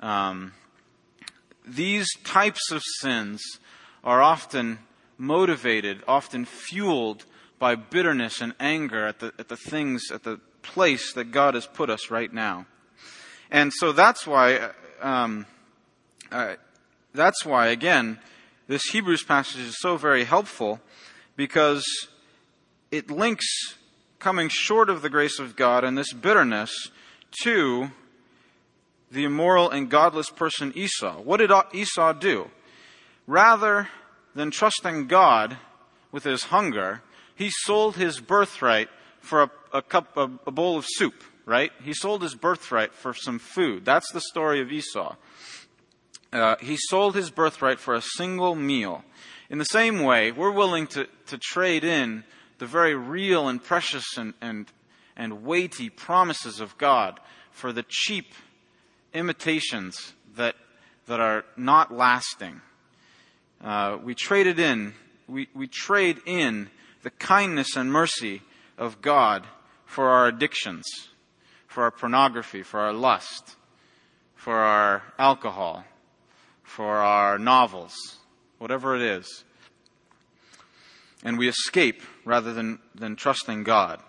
Um, 0.00 0.52
these 1.66 2.08
types 2.24 2.70
of 2.70 2.82
sins 3.00 3.42
are 4.02 4.22
often 4.22 4.78
motivated, 5.20 6.02
often 6.08 6.44
fueled 6.44 7.26
by 7.58 7.74
bitterness 7.74 8.40
and 8.40 8.54
anger 8.58 9.06
at 9.06 9.20
the, 9.20 9.32
at 9.38 9.48
the 9.48 9.56
things, 9.56 10.10
at 10.10 10.24
the 10.24 10.40
place 10.62 11.12
that 11.12 11.30
God 11.30 11.54
has 11.54 11.66
put 11.66 11.90
us 11.90 12.10
right 12.10 12.32
now. 12.32 12.66
And 13.50 13.72
so 13.72 13.92
that's 13.92 14.26
why, 14.26 14.70
um, 15.02 15.46
uh, 16.32 16.54
that's 17.12 17.44
why, 17.44 17.68
again, 17.68 18.18
this 18.66 18.82
Hebrews 18.92 19.22
passage 19.22 19.60
is 19.60 19.76
so 19.80 19.96
very 19.96 20.24
helpful 20.24 20.80
because 21.36 21.84
it 22.90 23.10
links 23.10 23.46
coming 24.18 24.48
short 24.48 24.88
of 24.88 25.02
the 25.02 25.10
grace 25.10 25.38
of 25.38 25.54
God 25.56 25.84
and 25.84 25.98
this 25.98 26.12
bitterness 26.12 26.90
to 27.42 27.90
the 29.10 29.24
immoral 29.24 29.70
and 29.70 29.90
godless 29.90 30.30
person 30.30 30.72
Esau. 30.74 31.20
What 31.20 31.38
did 31.38 31.50
Esau 31.74 32.12
do? 32.12 32.50
Rather 33.26 33.88
than 34.34 34.50
trusting 34.50 35.06
God 35.06 35.58
with 36.12 36.24
his 36.24 36.44
hunger, 36.44 37.02
he 37.34 37.50
sold 37.50 37.96
his 37.96 38.20
birthright 38.20 38.88
for 39.20 39.42
a, 39.42 39.50
a 39.74 39.82
cup, 39.82 40.16
a, 40.16 40.30
a 40.46 40.50
bowl 40.50 40.76
of 40.76 40.86
soup, 40.86 41.22
right? 41.46 41.72
He 41.82 41.92
sold 41.92 42.22
his 42.22 42.34
birthright 42.34 42.92
for 42.92 43.14
some 43.14 43.38
food. 43.38 43.84
That's 43.84 44.10
the 44.12 44.20
story 44.20 44.60
of 44.60 44.70
Esau. 44.70 45.16
Uh, 46.32 46.56
he 46.60 46.76
sold 46.76 47.14
his 47.14 47.30
birthright 47.30 47.80
for 47.80 47.94
a 47.94 48.02
single 48.02 48.54
meal. 48.54 49.04
In 49.48 49.58
the 49.58 49.64
same 49.64 50.00
way, 50.00 50.30
we're 50.30 50.52
willing 50.52 50.86
to, 50.88 51.08
to 51.26 51.38
trade 51.38 51.82
in 51.82 52.24
the 52.58 52.66
very 52.66 52.94
real 52.94 53.48
and 53.48 53.62
precious 53.62 54.04
and, 54.16 54.34
and, 54.40 54.66
and 55.16 55.42
weighty 55.42 55.90
promises 55.90 56.60
of 56.60 56.78
God 56.78 57.18
for 57.50 57.72
the 57.72 57.84
cheap 57.88 58.32
imitations 59.12 60.12
that, 60.36 60.54
that 61.06 61.20
are 61.20 61.44
not 61.56 61.92
lasting. 61.92 62.60
Uh, 63.62 63.98
we 64.02 64.14
traded 64.14 64.58
in, 64.58 64.94
we, 65.28 65.48
we 65.54 65.66
trade 65.66 66.18
in 66.24 66.70
the 67.02 67.10
kindness 67.10 67.76
and 67.76 67.92
mercy 67.92 68.42
of 68.78 69.02
God 69.02 69.46
for 69.84 70.08
our 70.08 70.28
addictions, 70.28 70.86
for 71.66 71.82
our 71.82 71.90
pornography, 71.90 72.62
for 72.62 72.80
our 72.80 72.92
lust, 72.92 73.56
for 74.34 74.56
our 74.56 75.02
alcohol, 75.18 75.84
for 76.62 76.96
our 76.96 77.38
novels, 77.38 77.94
whatever 78.58 78.96
it 78.96 79.02
is. 79.02 79.44
And 81.22 81.36
we 81.36 81.48
escape 81.48 82.02
rather 82.24 82.54
than, 82.54 82.78
than 82.94 83.14
trusting 83.14 83.64
God. 83.64 84.00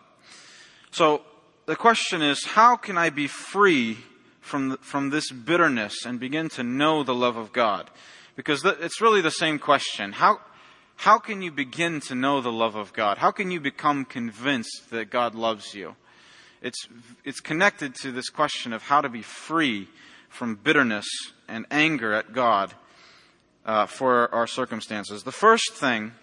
So 0.91 1.24
the 1.65 1.75
question 1.75 2.22
is, 2.22 2.46
how 2.46 2.77
can 2.77 2.98
I 2.98 3.10
be 3.10 3.27
free 3.27 3.98
from, 4.39 4.70
the, 4.70 4.77
from 4.77 5.10
this 5.10 5.29
bitterness 5.29 6.05
and 6.05 6.20
begin 6.20 6.48
to 6.50 6.63
know 6.63 7.03
the 7.03 7.15
love 7.15 7.36
of 7.36 7.51
God? 7.51 7.89
Because 8.36 8.64
it's 8.66 9.02
really 9.02 9.22
the 9.22 9.32
same 9.32 9.60
question. 9.60 10.14
How, 10.14 10.40
how 10.96 11.20
can 11.20 11.42
you 11.42 11.52
begin 11.52 12.00
to 12.02 12.16
know 12.16 12.42
the 12.42 12.52
love 12.52 12.76
of 12.76 12.94
God? 12.94 13.18
How 13.18 13.32
can 13.32 13.52
you 13.52 13.60
become 13.60 14.06
convinced 14.06 14.90
that 14.92 15.10
God 15.10 15.36
loves 15.36 15.74
you? 15.74 15.96
It's, 16.62 16.88
it's 17.26 17.40
connected 17.40 17.96
to 17.96 18.12
this 18.12 18.30
question 18.30 18.72
of 18.72 18.84
how 18.84 19.02
to 19.02 19.10
be 19.10 19.22
free 19.22 19.88
from 20.30 20.56
bitterness 20.56 21.08
and 21.48 21.66
anger 21.72 22.14
at 22.14 22.34
God 22.34 22.74
uh, 23.66 23.86
for 23.86 24.34
our 24.34 24.48
circumstances. 24.48 25.24
The 25.24 25.32
first 25.32 25.74
thing 25.74 26.14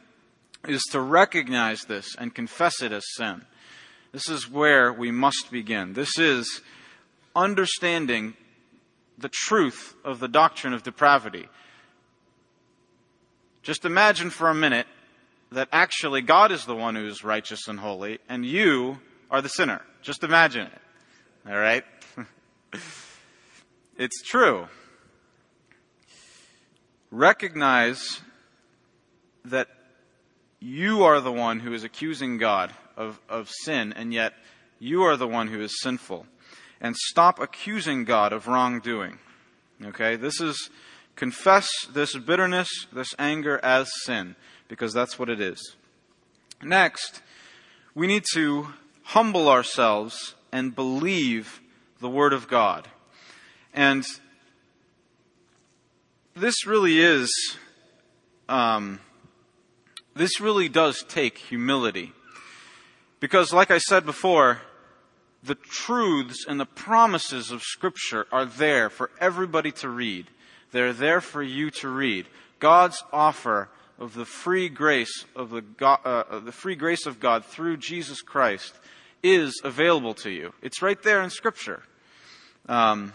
is 0.67 0.83
to 0.91 1.01
recognize 1.01 1.83
this 1.83 2.17
and 2.17 2.35
confess 2.35 2.83
it 2.83 2.93
as 2.93 3.05
sin. 3.17 3.45
This 4.13 4.29
is 4.29 4.51
where 4.51 4.93
we 4.93 5.11
must 5.11 5.51
begin. 5.51 5.93
This 5.93 6.19
is 6.19 6.63
understanding 7.37 8.35
the 9.19 9.29
truth 9.29 9.95
of 10.05 10.21
the 10.21 10.29
doctrine 10.29 10.73
of 10.73 10.83
depravity. 10.83 11.49
Just 13.69 13.85
imagine 13.85 14.31
for 14.31 14.49
a 14.49 14.55
minute 14.55 14.87
that 15.53 15.69
actually 15.73 16.23
God 16.23 16.53
is 16.53 16.65
the 16.65 16.75
one 16.75 16.95
who 16.95 17.07
is 17.07 17.23
righteous 17.23 17.69
and 17.69 17.79
holy, 17.79 18.19
and 18.27 18.43
you 18.43 18.99
are 19.31 19.43
the 19.43 19.51
sinner. 19.51 19.83
Just 20.01 20.25
imagine 20.25 20.69
it. 20.69 20.81
All 21.47 21.59
right? 21.59 21.85
it's 23.99 24.23
true. 24.23 24.69
Recognize 27.11 28.23
that 29.45 29.69
you 30.61 31.03
are 31.03 31.21
the 31.21 31.31
one 31.31 31.61
who 31.61 31.75
is 31.75 31.85
accusing 31.85 32.39
God 32.39 32.73
of, 32.97 33.21
of 33.29 33.51
sin, 33.51 33.93
and 33.93 34.15
yet 34.15 34.33
you 34.79 35.03
are 35.03 35.19
the 35.19 35.29
one 35.29 35.49
who 35.49 35.61
is 35.61 35.79
sinful. 35.83 36.25
And 36.81 36.97
stop 36.97 37.39
accusing 37.39 38.05
God 38.05 38.33
of 38.33 38.47
wrongdoing. 38.47 39.19
Okay? 39.85 40.17
This 40.17 40.41
is 40.41 40.71
confess 41.19 41.69
this 41.93 42.17
bitterness, 42.17 42.69
this 42.93 43.13
anger 43.19 43.59
as 43.63 43.91
sin, 44.05 44.37
because 44.69 44.95
that's 44.95 45.19
what 45.19 45.29
it 45.29 45.41
is. 45.41 45.75
Next, 46.63 47.23
we 47.95 48.07
need 48.07 48.25
to 48.35 48.69
humble 49.03 49.49
ourselves 49.49 50.37
and 50.53 50.75
believe 50.75 51.61
the 52.01 52.09
Word 52.09 52.33
of 52.33 52.47
God. 52.47 52.87
And 53.75 54.05
this 56.37 56.65
really 56.65 57.01
is, 57.01 57.31
um, 58.49 59.01
this 60.15 60.41
really 60.41 60.69
does 60.69 61.03
take 61.03 61.37
humility. 61.39 62.13
Because, 63.19 63.53
like 63.53 63.73
I 63.73 63.79
said 63.79 64.07
before, 64.07 64.61
the 65.43 65.57
truths 65.57 66.45
and 66.47 66.61
the 66.61 66.67
promises 66.67 67.51
of 67.51 67.63
Scripture 67.63 68.27
are 68.31 68.45
there 68.45 68.89
for 68.89 69.11
everybody 69.21 69.73
to 69.73 69.89
read. 69.89 70.29
They're 70.73 70.93
there 70.93 71.21
for 71.21 71.43
you 71.43 71.71
to 71.73 71.89
read. 71.89 72.27
God's 72.59 73.03
offer 73.13 73.69
of 73.99 74.15
the 74.15 74.25
free 74.25 74.69
grace 74.69 75.25
of 75.35 75.51
the, 75.51 75.63
God, 75.63 76.01
uh, 76.05 76.39
the 76.41 76.53
free 76.53 76.77
grace 76.77 77.07
of 77.07 77.21
God 77.21 77.45
through 77.45 77.79
Jesus 77.79 78.21
Christ 78.23 78.75
is 79.23 79.61
available 79.65 80.15
to 80.15 80.31
you. 80.31 80.53
It's 80.63 80.83
right 80.83 81.01
there 81.03 81.23
in 81.23 81.31
Scripture. 81.31 81.83
Um, 82.69 83.13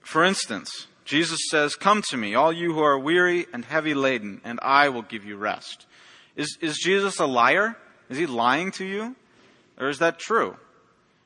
for 0.00 0.24
instance, 0.24 0.86
Jesus 1.04 1.38
says, 1.50 1.74
Come 1.74 2.02
to 2.10 2.16
me, 2.16 2.34
all 2.34 2.52
you 2.52 2.74
who 2.74 2.80
are 2.80 2.98
weary 2.98 3.46
and 3.52 3.64
heavy 3.64 3.94
laden, 3.94 4.40
and 4.44 4.58
I 4.62 4.88
will 4.90 5.02
give 5.02 5.24
you 5.24 5.36
rest. 5.36 5.86
Is, 6.34 6.58
is 6.60 6.78
Jesus 6.78 7.18
a 7.18 7.26
liar? 7.26 7.76
Is 8.10 8.18
he 8.18 8.26
lying 8.26 8.72
to 8.72 8.84
you? 8.84 9.16
Or 9.78 9.88
is 9.88 9.98
that 10.00 10.18
true? 10.18 10.56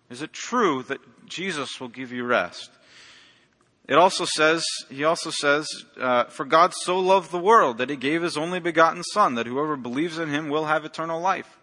Is 0.09 0.22
it 0.22 0.33
true 0.33 0.83
that 0.85 1.00
Jesus 1.26 1.80
will 1.80 1.88
give 1.88 2.12
you 2.12 2.24
rest? 2.24 2.70
It 3.90 3.98
also 3.98 4.24
says, 4.24 4.64
he 4.88 5.05
also 5.05 5.31
says, 5.31 5.68
uh, 6.00 6.24
For 6.24 6.46
God 6.46 6.72
so 6.72 6.98
loved 6.98 7.31
the 7.31 7.38
world 7.38 7.76
that 7.79 7.90
he 7.90 7.96
gave 7.96 8.22
his 8.22 8.38
only 8.38 8.61
begotten 8.61 9.03
Son, 9.03 9.35
that 9.35 9.46
whoever 9.46 9.76
believes 9.76 10.16
in 10.16 10.31
him 10.31 10.48
will 10.48 10.64
have 10.64 10.87
eternal 10.87 11.20
life. 11.20 11.59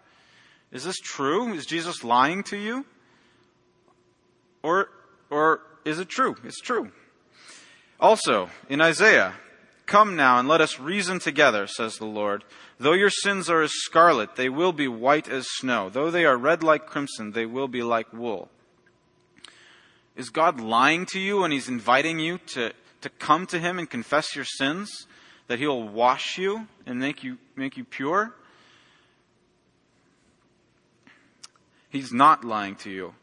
Is 0.70 0.84
this 0.84 0.98
true? 0.98 1.54
Is 1.54 1.66
Jesus 1.66 2.04
lying 2.04 2.44
to 2.44 2.56
you? 2.56 2.84
Or, 4.62 4.90
or 5.30 5.62
is 5.84 5.98
it 5.98 6.08
true? 6.08 6.36
It's 6.44 6.60
true. 6.60 6.92
Also, 7.98 8.50
in 8.68 8.80
Isaiah, 8.80 9.34
Come 9.88 10.16
now 10.16 10.38
and 10.38 10.46
let 10.46 10.60
us 10.60 10.78
reason 10.78 11.18
together, 11.18 11.66
says 11.66 11.96
the 11.96 12.04
Lord. 12.04 12.44
Though 12.78 12.92
your 12.92 13.08
sins 13.08 13.48
are 13.48 13.62
as 13.62 13.72
scarlet, 13.72 14.36
they 14.36 14.50
will 14.50 14.74
be 14.74 14.86
white 14.86 15.30
as 15.30 15.46
snow. 15.48 15.88
Though 15.88 16.10
they 16.10 16.26
are 16.26 16.36
red 16.36 16.62
like 16.62 16.84
crimson, 16.84 17.32
they 17.32 17.46
will 17.46 17.68
be 17.68 17.82
like 17.82 18.12
wool. 18.12 18.50
Is 20.18 20.30
God 20.30 20.60
lying 20.60 21.06
to 21.12 21.20
you 21.20 21.42
when 21.42 21.52
He's 21.52 21.68
inviting 21.68 22.18
you 22.18 22.38
to, 22.48 22.72
to 23.02 23.08
come 23.08 23.46
to 23.46 23.58
Him 23.60 23.78
and 23.78 23.88
confess 23.88 24.34
your 24.34 24.44
sins? 24.44 24.90
That 25.46 25.60
He'll 25.60 25.88
wash 25.88 26.36
you 26.36 26.66
and 26.84 26.98
make 26.98 27.22
you, 27.22 27.38
make 27.54 27.76
you 27.76 27.84
pure? 27.84 28.34
He's 31.88 32.12
not 32.12 32.44
lying 32.44 32.74
to 32.76 32.90
you. 32.90 33.14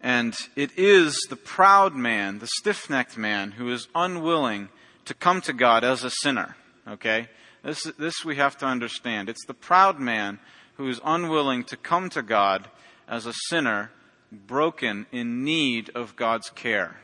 And 0.00 0.34
it 0.56 0.72
is 0.76 1.16
the 1.30 1.36
proud 1.36 1.94
man, 1.94 2.40
the 2.40 2.48
stiff 2.58 2.90
necked 2.90 3.16
man, 3.16 3.52
who 3.52 3.70
is 3.70 3.86
unwilling 3.94 4.68
to 5.04 5.14
come 5.14 5.40
to 5.42 5.52
God 5.52 5.84
as 5.84 6.02
a 6.02 6.10
sinner. 6.10 6.56
Okay? 6.88 7.28
This, 7.62 7.84
this 7.96 8.24
we 8.24 8.34
have 8.34 8.58
to 8.58 8.66
understand. 8.66 9.28
It's 9.28 9.46
the 9.46 9.54
proud 9.54 10.00
man 10.00 10.40
who 10.76 10.88
is 10.88 11.00
unwilling 11.04 11.62
to 11.64 11.76
come 11.76 12.10
to 12.10 12.22
God 12.22 12.68
as 13.06 13.26
a 13.26 13.34
sinner, 13.48 13.92
broken, 14.32 15.06
in 15.12 15.44
need 15.44 15.90
of 15.94 16.16
God's 16.16 16.50
care. 16.50 16.96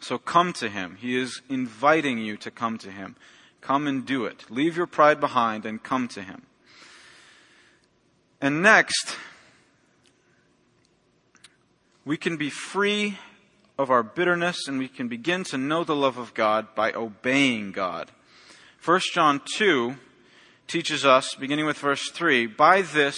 So 0.00 0.18
come 0.18 0.52
to 0.54 0.68
him. 0.68 0.96
He 1.00 1.16
is 1.16 1.42
inviting 1.48 2.18
you 2.18 2.36
to 2.38 2.50
come 2.50 2.78
to 2.78 2.90
him. 2.90 3.16
Come 3.60 3.86
and 3.86 4.06
do 4.06 4.24
it. 4.24 4.50
Leave 4.50 4.76
your 4.76 4.86
pride 4.86 5.18
behind 5.20 5.66
and 5.66 5.82
come 5.82 6.06
to 6.08 6.22
him. 6.22 6.42
And 8.40 8.62
next, 8.62 9.16
we 12.04 12.16
can 12.16 12.36
be 12.36 12.50
free 12.50 13.18
of 13.78 13.90
our 13.90 14.02
bitterness 14.02 14.68
and 14.68 14.78
we 14.78 14.88
can 14.88 15.08
begin 15.08 15.42
to 15.44 15.58
know 15.58 15.84
the 15.84 15.96
love 15.96 16.18
of 16.18 16.34
God 16.34 16.74
by 16.74 16.92
obeying 16.92 17.72
God. 17.72 18.10
1 18.84 19.00
John 19.12 19.40
2 19.56 19.96
teaches 20.68 21.04
us, 21.04 21.34
beginning 21.34 21.66
with 21.66 21.78
verse 21.78 22.10
3, 22.10 22.46
by 22.46 22.82
this 22.82 23.16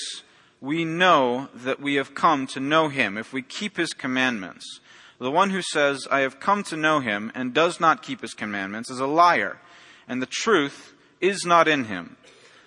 we 0.60 0.84
know 0.84 1.48
that 1.54 1.80
we 1.80 1.94
have 1.94 2.14
come 2.14 2.46
to 2.48 2.60
know 2.60 2.88
him 2.88 3.16
if 3.16 3.32
we 3.32 3.42
keep 3.42 3.76
his 3.76 3.92
commandments. 3.92 4.80
The 5.20 5.30
one 5.30 5.50
who 5.50 5.62
says, 5.62 6.06
I 6.10 6.20
have 6.20 6.40
come 6.40 6.62
to 6.64 6.76
know 6.76 7.00
him 7.00 7.32
and 7.34 7.54
does 7.54 7.80
not 7.80 8.02
keep 8.02 8.20
his 8.20 8.34
commandments 8.34 8.90
is 8.90 9.00
a 9.00 9.06
liar, 9.06 9.60
and 10.06 10.22
the 10.22 10.26
truth 10.26 10.92
is 11.20 11.44
not 11.44 11.68
in 11.68 11.84
him. 11.84 12.16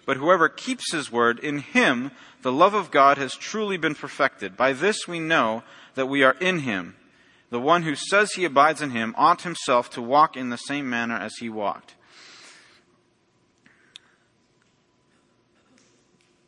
But 0.06 0.18
whoever 0.18 0.50
keeps 0.50 0.92
his 0.92 1.12
word, 1.12 1.40
in 1.40 1.60
him 1.60 2.12
the 2.42 2.52
love 2.52 2.74
of 2.74 2.92
God 2.92 3.18
has 3.18 3.36
truly 3.36 3.78
been 3.78 3.96
perfected. 3.96 4.58
By 4.58 4.74
this 4.74 5.08
we 5.08 5.20
know 5.20 5.64
that 5.96 6.08
we 6.08 6.24
are 6.24 6.36
in 6.42 6.60
him. 6.60 6.96
The 7.52 7.60
one 7.60 7.84
who 7.84 7.96
says 7.96 8.32
he 8.32 8.46
abides 8.46 8.82
in 8.82 8.92
him 8.92 9.14
ought 9.18 9.44
himself 9.44 9.90
to 9.92 10.02
walk 10.02 10.36
in 10.36 10.50
the 10.50 10.58
same 10.58 10.90
manner 10.90 11.16
as 11.16 11.34
he 11.40 11.50
walked. 11.50 11.96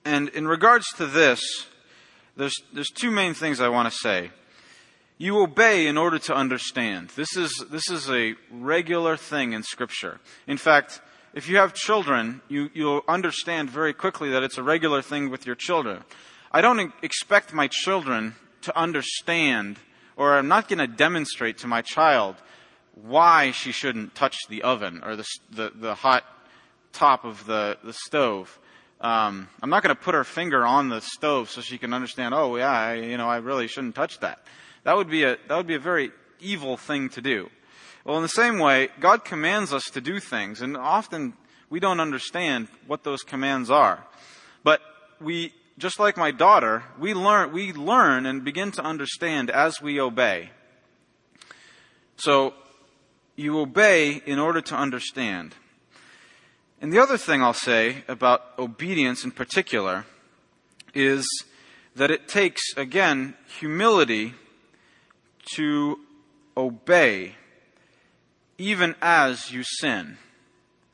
And 0.06 0.30
in 0.30 0.48
regards 0.48 0.86
to 0.98 1.06
this, 1.06 1.68
there's, 2.36 2.56
there's 2.74 2.90
two 2.90 3.12
main 3.12 3.34
things 3.34 3.62
I 3.62 3.70
want 3.70 3.92
to 3.92 3.98
say. 3.98 4.32
You 5.18 5.42
obey 5.42 5.88
in 5.88 5.98
order 5.98 6.20
to 6.20 6.36
understand. 6.36 7.10
This 7.16 7.38
is, 7.38 7.64
this 7.70 7.90
is 7.90 8.10
a 8.10 8.36
regular 8.52 9.16
thing 9.16 9.54
in 9.54 9.64
Scripture. 9.64 10.20
In 10.48 10.58
fact, 10.58 11.02
if 11.34 11.48
you 11.48 11.58
have 11.58 11.74
children, 11.74 12.42
you, 12.50 12.70
you'll 12.74 13.04
understand 13.08 13.70
very 13.70 13.94
quickly 13.94 14.32
that 14.32 14.44
it's 14.44 14.58
a 14.58 14.64
regular 14.64 15.02
thing 15.02 15.30
with 15.30 15.46
your 15.46 15.56
children. 15.56 16.04
I 16.52 16.62
don't 16.62 16.94
expect 17.02 17.54
my 17.54 17.68
children 17.68 18.36
to 18.62 18.78
understand, 18.78 19.78
or 20.16 20.38
I'm 20.38 20.48
not 20.48 20.68
going 20.68 20.80
to 20.80 20.88
demonstrate 20.88 21.60
to 21.60 21.68
my 21.68 21.82
child 21.82 22.36
why 22.96 23.52
she 23.52 23.72
shouldn't 23.72 24.16
touch 24.16 24.38
the 24.50 24.62
oven 24.62 25.02
or 25.04 25.16
the, 25.16 25.26
the, 25.52 25.72
the 25.74 25.96
hot 25.96 26.24
top 26.92 27.26
of 27.26 27.46
the, 27.46 27.78
the 27.84 27.94
stove. 27.94 28.60
Um, 29.04 29.50
I'm 29.62 29.70
not 29.70 29.84
going 29.84 29.94
to 29.94 30.02
put 30.02 30.16
her 30.16 30.24
finger 30.24 30.66
on 30.66 30.88
the 30.88 31.02
stove 31.02 31.50
so 31.50 31.60
she 31.60 31.78
can 31.78 31.94
understand. 31.94 32.34
Oh, 32.34 32.56
yeah, 32.56 32.72
I, 32.72 32.94
you 32.94 33.18
know, 33.18 33.28
I 33.28 33.38
really 33.38 33.68
shouldn't 33.68 33.96
touch 33.96 34.22
that. 34.22 34.40
That 34.86 34.96
would 34.96 35.10
be 35.10 35.24
a 35.24 35.38
that 35.48 35.58
would 35.58 35.68
be 35.68 35.76
a 35.76 35.80
very 35.80 36.12
evil 36.40 36.78
thing 36.78 37.10
to 37.10 37.22
do. 37.22 37.50
Well, 38.06 38.16
in 38.16 38.24
the 38.24 38.30
same 38.30 38.60
way, 38.60 38.90
God 39.02 39.26
commands 39.26 39.74
us 39.74 39.84
to 39.94 40.02
do 40.02 40.22
things, 40.22 40.62
and 40.62 40.78
often 40.78 41.34
we 41.70 41.82
don't 41.82 42.00
understand 42.00 42.70
what 42.88 43.04
those 43.04 43.24
commands 43.24 43.70
are. 43.70 44.06
But 44.64 44.82
we, 45.20 45.54
just 45.78 46.00
like 46.00 46.16
my 46.16 46.32
daughter, 46.32 46.84
we 47.00 47.14
learn, 47.14 47.52
we 47.52 47.74
learn 47.74 48.26
and 48.26 48.44
begin 48.44 48.72
to 48.74 48.84
understand 48.84 49.50
as 49.50 49.82
we 49.82 50.00
obey. 50.00 50.52
So, 52.16 52.54
you 53.36 53.60
obey 53.60 54.22
in 54.26 54.40
order 54.40 54.62
to 54.62 54.76
understand. 54.76 55.56
And 56.84 56.92
the 56.92 57.00
other 57.00 57.18
thing 57.18 57.42
I'll 57.42 57.54
say 57.54 58.04
about 58.10 58.44
obedience 58.60 59.24
in 59.24 59.32
particular 59.32 60.06
is 60.94 61.26
that 61.96 62.12
it 62.12 62.28
takes, 62.28 62.62
again, 62.76 63.36
humility 63.58 64.34
to 65.56 65.98
obey 66.58 67.36
even 68.58 68.96
as 69.02 69.50
you 69.50 69.64
sin. 69.64 70.18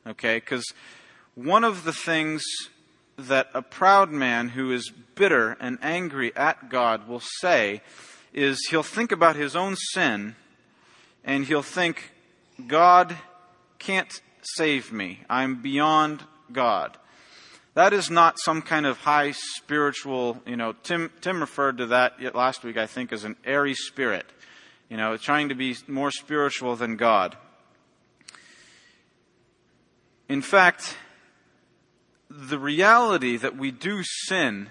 Okay? 0.06 0.36
Because 0.36 0.64
one 1.34 1.64
of 1.64 1.86
the 1.86 1.94
things 1.94 2.44
that 3.18 3.50
a 3.56 3.64
proud 3.64 4.12
man 4.12 4.50
who 4.50 4.72
is 4.72 4.92
bitter 5.16 5.58
and 5.60 5.80
angry 5.82 6.32
at 6.36 6.70
God 6.70 7.08
will 7.08 7.24
say 7.40 7.82
is 8.32 8.60
he'll 8.70 8.84
think 8.84 9.12
about 9.12 9.36
his 9.36 9.56
own 9.56 9.76
sin 9.76 10.36
and 11.24 11.46
he'll 11.46 11.64
think, 11.64 12.12
God 12.68 13.18
can't 13.80 14.22
save 14.42 14.92
me. 14.92 15.20
I'm 15.30 15.62
beyond 15.62 16.24
God. 16.52 16.98
That 17.76 17.94
is 17.94 18.10
not 18.10 18.40
some 18.40 18.62
kind 18.62 18.86
of 18.86 18.98
high 18.98 19.32
spiritual, 19.32 20.42
you 20.46 20.58
know, 20.58 20.74
Tim, 20.84 21.12
Tim 21.22 21.40
referred 21.40 21.78
to 21.78 21.88
that 21.88 22.36
last 22.36 22.64
week, 22.64 22.78
I 22.78 22.88
think, 22.88 23.14
as 23.14 23.24
an 23.24 23.36
airy 23.46 23.74
spirit. 23.74 24.26
You 24.90 24.98
know, 24.98 25.18
trying 25.18 25.50
to 25.50 25.56
be 25.56 25.76
more 25.88 26.12
spiritual 26.12 26.76
than 26.76 26.96
God. 26.96 27.38
In 30.28 30.42
fact, 30.42 30.98
the 32.30 32.60
reality 32.60 33.38
that 33.38 33.56
we 33.56 33.72
do 33.72 34.02
sin 34.04 34.70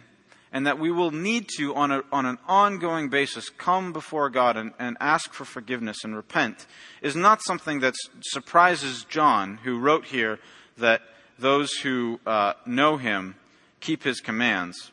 and 0.52 0.66
that 0.66 0.78
we 0.78 0.90
will 0.90 1.10
need 1.10 1.48
to, 1.56 1.74
on, 1.74 1.90
a, 1.90 2.02
on 2.10 2.26
an 2.26 2.38
ongoing 2.46 3.08
basis, 3.08 3.50
come 3.50 3.92
before 3.92 4.30
God 4.30 4.56
and, 4.56 4.72
and 4.78 4.96
ask 5.00 5.32
for 5.32 5.44
forgiveness 5.44 6.04
and 6.04 6.16
repent 6.16 6.66
is 7.02 7.14
not 7.14 7.42
something 7.42 7.80
that 7.80 7.94
surprises 8.22 9.04
John, 9.08 9.58
who 9.64 9.78
wrote 9.78 10.06
here 10.06 10.38
that 10.78 11.02
those 11.38 11.72
who 11.72 12.20
uh, 12.26 12.54
know 12.66 12.96
him 12.96 13.36
keep 13.80 14.02
his 14.02 14.20
commands. 14.20 14.90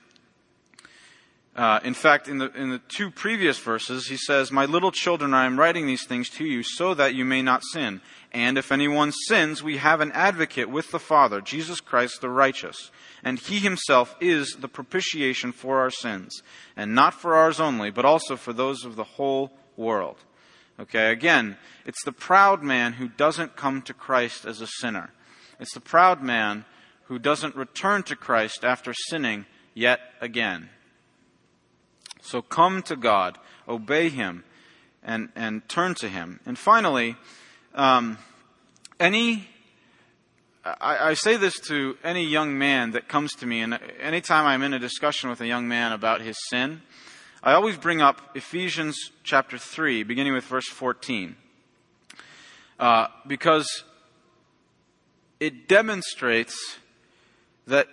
Uh, 1.56 1.80
in 1.86 1.94
fact, 1.94 2.28
in 2.28 2.38
the, 2.38 2.52
in 2.52 2.70
the 2.70 2.82
two 2.90 3.10
previous 3.10 3.58
verses, 3.58 4.08
he 4.08 4.18
says, 4.18 4.52
My 4.52 4.66
little 4.66 4.92
children, 4.92 5.34
I 5.34 5.46
am 5.46 5.58
writing 5.58 5.88
these 5.88 6.06
things 6.06 6.30
to 6.32 6.44
you 6.44 6.64
so 6.64 6.94
that 6.94 7.16
you 7.16 7.24
may 7.24 7.42
not 7.42 7.64
sin. 7.64 8.02
And 8.34 8.58
if 8.58 8.74
anyone 8.74 9.14
sins, 9.14 9.64
we 9.64 9.78
have 9.78 10.02
an 10.02 10.12
advocate 10.12 10.70
with 10.70 10.92
the 10.92 11.00
Father, 11.00 11.40
Jesus 11.40 11.80
Christ 11.80 12.20
the 12.20 12.30
righteous. 12.30 12.92
And 13.24 13.40
he 13.40 13.60
himself 13.60 14.16
is 14.20 14.56
the 14.60 14.68
propitiation 14.68 15.52
for 15.52 15.80
our 15.80 15.90
sins. 15.90 16.42
And 16.76 16.94
not 16.94 17.14
for 17.14 17.36
ours 17.36 17.60
only, 17.60 17.90
but 17.90 18.06
also 18.06 18.36
for 18.36 18.54
those 18.54 18.86
of 18.86 18.96
the 18.96 19.04
whole 19.04 19.52
world. 19.78 20.18
Okay, 20.80 21.12
again, 21.12 21.58
it's 21.86 22.04
the 22.04 22.12
proud 22.12 22.62
man 22.62 22.94
who 22.94 23.08
doesn't 23.08 23.56
come 23.56 23.82
to 23.84 23.94
Christ 23.94 24.46
as 24.46 24.60
a 24.60 24.68
sinner. 24.68 25.12
It's 25.60 25.74
the 25.74 25.80
proud 25.80 26.22
man 26.22 26.66
who 27.06 27.18
doesn't 27.18 27.56
return 27.56 28.04
to 28.04 28.16
Christ 28.16 28.66
after 28.66 28.94
sinning 29.10 29.46
yet 29.74 30.00
again. 30.20 30.70
So 32.22 32.42
come 32.42 32.82
to 32.84 32.96
God, 32.96 33.38
obey 33.68 34.10
Him, 34.10 34.44
and, 35.04 35.30
and 35.36 35.68
turn 35.70 35.94
to 35.96 36.10
Him. 36.10 36.40
And 36.46 36.58
finally, 36.58 37.16
um, 37.74 38.18
any, 39.00 39.48
I, 40.66 41.10
I, 41.10 41.14
say 41.14 41.38
this 41.38 41.60
to 41.68 41.96
any 42.04 42.26
young 42.26 42.58
man 42.58 42.92
that 42.92 43.08
comes 43.08 43.34
to 43.34 43.46
me, 43.46 43.62
and 43.62 43.80
anytime 44.02 44.46
I'm 44.46 44.64
in 44.64 44.74
a 44.74 44.80
discussion 44.80 45.30
with 45.30 45.40
a 45.42 45.48
young 45.48 45.68
man 45.68 45.92
about 45.92 46.22
his 46.22 46.36
sin, 46.50 46.82
I 47.44 47.54
always 47.54 47.78
bring 47.78 48.02
up 48.02 48.36
Ephesians 48.36 49.12
chapter 49.24 49.60
3, 49.60 50.04
beginning 50.04 50.34
with 50.34 50.46
verse 50.46 50.68
14. 50.68 51.36
Uh, 52.80 53.08
because 53.28 53.84
it 55.40 55.68
demonstrates 55.68 56.78
that 57.68 57.88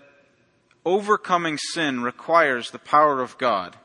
overcoming 0.85 1.59
sin 1.59 2.03
requires 2.03 2.71
the 2.71 2.79
power 2.79 3.21
of 3.21 3.37
God 3.37 3.77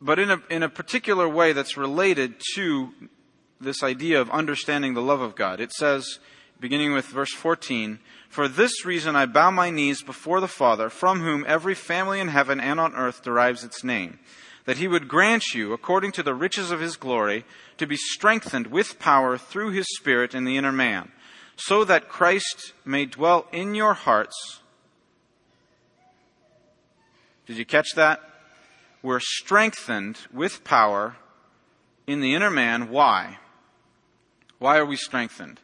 but 0.00 0.18
in 0.18 0.30
a, 0.30 0.42
in 0.50 0.62
a 0.62 0.68
particular 0.68 1.28
way 1.28 1.52
that's 1.52 1.76
related 1.76 2.34
to 2.54 2.90
this 3.60 3.82
idea 3.82 4.20
of 4.20 4.30
understanding 4.30 4.94
the 4.94 5.02
love 5.02 5.20
of 5.20 5.34
God. 5.34 5.60
It 5.60 5.72
says, 5.72 6.18
beginning 6.60 6.92
with 6.92 7.06
verse 7.06 7.32
14, 7.32 7.98
For 8.28 8.48
this 8.48 8.84
reason 8.84 9.16
I 9.16 9.26
bow 9.26 9.50
my 9.50 9.70
knees 9.70 10.02
before 10.02 10.40
the 10.40 10.48
Father, 10.48 10.88
from 10.90 11.20
whom 11.20 11.44
every 11.46 11.74
family 11.74 12.20
in 12.20 12.28
heaven 12.28 12.60
and 12.60 12.78
on 12.80 12.94
earth 12.94 13.22
derives 13.22 13.64
its 13.64 13.84
name, 13.84 14.18
that 14.64 14.78
he 14.78 14.88
would 14.88 15.08
grant 15.08 15.54
you, 15.54 15.72
according 15.72 16.12
to 16.12 16.22
the 16.22 16.34
riches 16.34 16.70
of 16.70 16.80
his 16.80 16.96
glory, 16.96 17.44
to 17.78 17.86
be 17.86 17.96
strengthened 17.96 18.68
with 18.68 18.98
power 18.98 19.38
through 19.38 19.70
his 19.70 19.86
Spirit 19.96 20.34
in 20.34 20.44
the 20.44 20.56
inner 20.56 20.72
man, 20.72 21.12
so 21.56 21.84
that 21.84 22.08
Christ 22.08 22.72
may 22.84 23.06
dwell 23.06 23.46
in 23.52 23.74
your 23.74 23.94
hearts. 23.94 24.60
Did 27.46 27.56
you 27.56 27.64
catch 27.64 27.94
that? 27.94 28.20
we're 29.06 29.20
strengthened 29.20 30.18
with 30.32 30.64
power 30.64 31.16
in 32.08 32.20
the 32.20 32.34
inner 32.34 32.50
man. 32.50 32.90
Why? 32.90 33.38
Why 34.58 34.78
are 34.78 34.84
we 34.84 34.96
strengthened? 34.96 35.60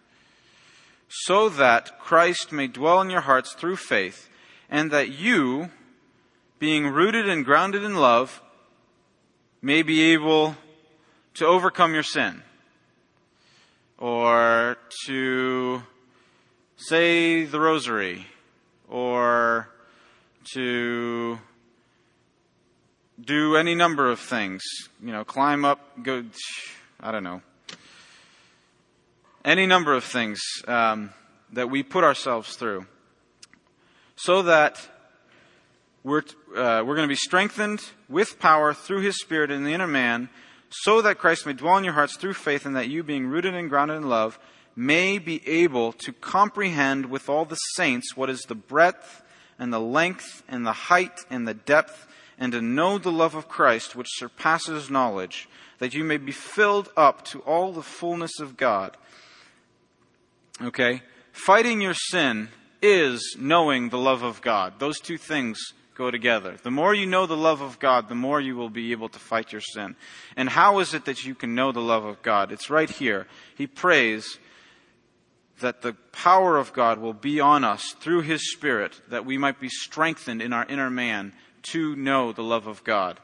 So 1.14 1.50
that 1.50 1.98
Christ 1.98 2.52
may 2.52 2.68
dwell 2.68 3.02
in 3.02 3.10
your 3.10 3.20
hearts 3.20 3.52
through 3.52 3.76
faith, 3.76 4.30
and 4.70 4.90
that 4.90 5.10
you, 5.10 5.70
being 6.58 6.88
rooted 6.88 7.28
and 7.28 7.44
grounded 7.44 7.84
in 7.84 7.96
love, 7.96 8.40
may 9.60 9.82
be 9.82 10.14
able 10.14 10.56
to 11.34 11.46
overcome 11.46 11.92
your 11.92 12.02
sin. 12.02 12.42
Or 13.98 14.78
to 15.06 15.82
say 16.76 17.44
the 17.44 17.60
rosary. 17.60 18.26
Or 18.88 19.68
to 20.54 21.38
do 23.20 23.56
any 23.56 23.74
number 23.74 24.10
of 24.10 24.18
things. 24.18 24.62
You 25.02 25.12
know, 25.12 25.24
climb 25.24 25.66
up, 25.66 26.02
go, 26.02 26.24
I 27.00 27.12
don't 27.12 27.22
know. 27.22 27.42
Any 29.44 29.66
number 29.66 29.92
of 29.92 30.04
things 30.04 30.40
um, 30.68 31.10
that 31.52 31.68
we 31.68 31.82
put 31.82 32.04
ourselves 32.04 32.54
through. 32.54 32.86
So 34.14 34.42
that 34.42 34.88
we're, 36.04 36.22
uh, 36.54 36.84
we're 36.86 36.94
going 36.94 37.08
to 37.08 37.12
be 37.12 37.16
strengthened 37.16 37.82
with 38.08 38.38
power 38.38 38.72
through 38.72 39.00
His 39.00 39.20
Spirit 39.20 39.50
in 39.50 39.64
the 39.64 39.72
inner 39.72 39.88
man, 39.88 40.28
so 40.70 41.02
that 41.02 41.18
Christ 41.18 41.44
may 41.44 41.54
dwell 41.54 41.76
in 41.76 41.84
your 41.84 41.94
hearts 41.94 42.16
through 42.16 42.34
faith, 42.34 42.66
and 42.66 42.76
that 42.76 42.88
you, 42.88 43.02
being 43.02 43.26
rooted 43.26 43.54
and 43.54 43.68
grounded 43.68 43.96
in 43.96 44.08
love, 44.08 44.38
may 44.76 45.18
be 45.18 45.46
able 45.48 45.92
to 45.92 46.12
comprehend 46.12 47.06
with 47.06 47.28
all 47.28 47.44
the 47.44 47.56
saints 47.56 48.16
what 48.16 48.30
is 48.30 48.42
the 48.42 48.54
breadth 48.54 49.22
and 49.58 49.72
the 49.72 49.80
length 49.80 50.44
and 50.48 50.64
the 50.64 50.72
height 50.72 51.18
and 51.30 51.48
the 51.48 51.54
depth 51.54 52.06
and 52.38 52.52
to 52.52 52.62
know 52.62 52.96
the 52.96 53.12
love 53.12 53.34
of 53.34 53.48
Christ 53.48 53.94
which 53.94 54.08
surpasses 54.10 54.88
knowledge, 54.88 55.48
that 55.78 55.94
you 55.94 56.04
may 56.04 56.16
be 56.16 56.32
filled 56.32 56.90
up 56.96 57.24
to 57.26 57.40
all 57.40 57.72
the 57.72 57.82
fullness 57.82 58.40
of 58.40 58.56
God. 58.56 58.96
Okay? 60.62 61.02
Fighting 61.32 61.80
your 61.80 61.94
sin 61.94 62.48
is 62.80 63.36
knowing 63.38 63.88
the 63.88 63.98
love 63.98 64.22
of 64.22 64.42
God. 64.42 64.74
Those 64.78 65.00
two 65.00 65.16
things 65.16 65.58
go 65.94 66.10
together. 66.10 66.56
The 66.62 66.70
more 66.70 66.94
you 66.94 67.06
know 67.06 67.26
the 67.26 67.36
love 67.36 67.60
of 67.60 67.78
God, 67.78 68.08
the 68.08 68.14
more 68.14 68.40
you 68.40 68.56
will 68.56 68.70
be 68.70 68.92
able 68.92 69.08
to 69.10 69.18
fight 69.18 69.52
your 69.52 69.60
sin. 69.60 69.96
And 70.36 70.48
how 70.48 70.78
is 70.80 70.94
it 70.94 71.04
that 71.04 71.24
you 71.24 71.34
can 71.34 71.54
know 71.54 71.72
the 71.72 71.80
love 71.80 72.04
of 72.04 72.22
God? 72.22 72.50
It's 72.50 72.70
right 72.70 72.90
here. 72.90 73.26
He 73.56 73.66
prays 73.66 74.38
that 75.60 75.82
the 75.82 75.92
power 76.12 76.58
of 76.58 76.72
God 76.72 76.98
will 76.98 77.12
be 77.12 77.40
on 77.40 77.62
us 77.64 77.94
through 78.00 78.22
His 78.22 78.52
Spirit, 78.52 79.00
that 79.08 79.24
we 79.24 79.38
might 79.38 79.60
be 79.60 79.68
strengthened 79.68 80.42
in 80.42 80.52
our 80.52 80.66
inner 80.66 80.90
man 80.90 81.32
to 81.70 81.94
know 81.94 82.32
the 82.32 82.42
love 82.42 82.66
of 82.66 82.82
God. 82.84 83.20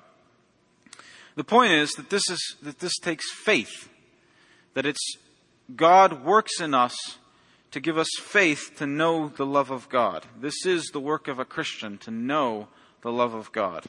The 1.35 1.44
point 1.44 1.72
is 1.72 1.92
that 1.92 2.11
this 2.11 2.29
is 2.31 2.57
that 2.62 2.79
this 2.79 2.96
takes 2.98 3.31
faith. 3.33 3.88
That 4.74 4.87
it's 4.87 5.16
God 5.74 6.24
works 6.24 6.61
in 6.61 6.74
us 6.74 6.96
to 7.70 7.81
give 7.81 7.98
us 7.98 8.09
faith 8.20 8.72
to 8.78 8.87
know 8.87 9.28
the 9.28 9.46
love 9.46 9.70
of 9.70 9.88
God. 9.88 10.26
This 10.40 10.64
is 10.64 10.87
the 10.87 11.00
work 11.00 11.28
of 11.28 11.38
a 11.38 11.44
Christian, 11.44 11.98
to 11.98 12.11
know 12.11 12.68
the 13.02 13.12
love 13.12 13.35
of 13.35 13.52
God. 13.52 13.85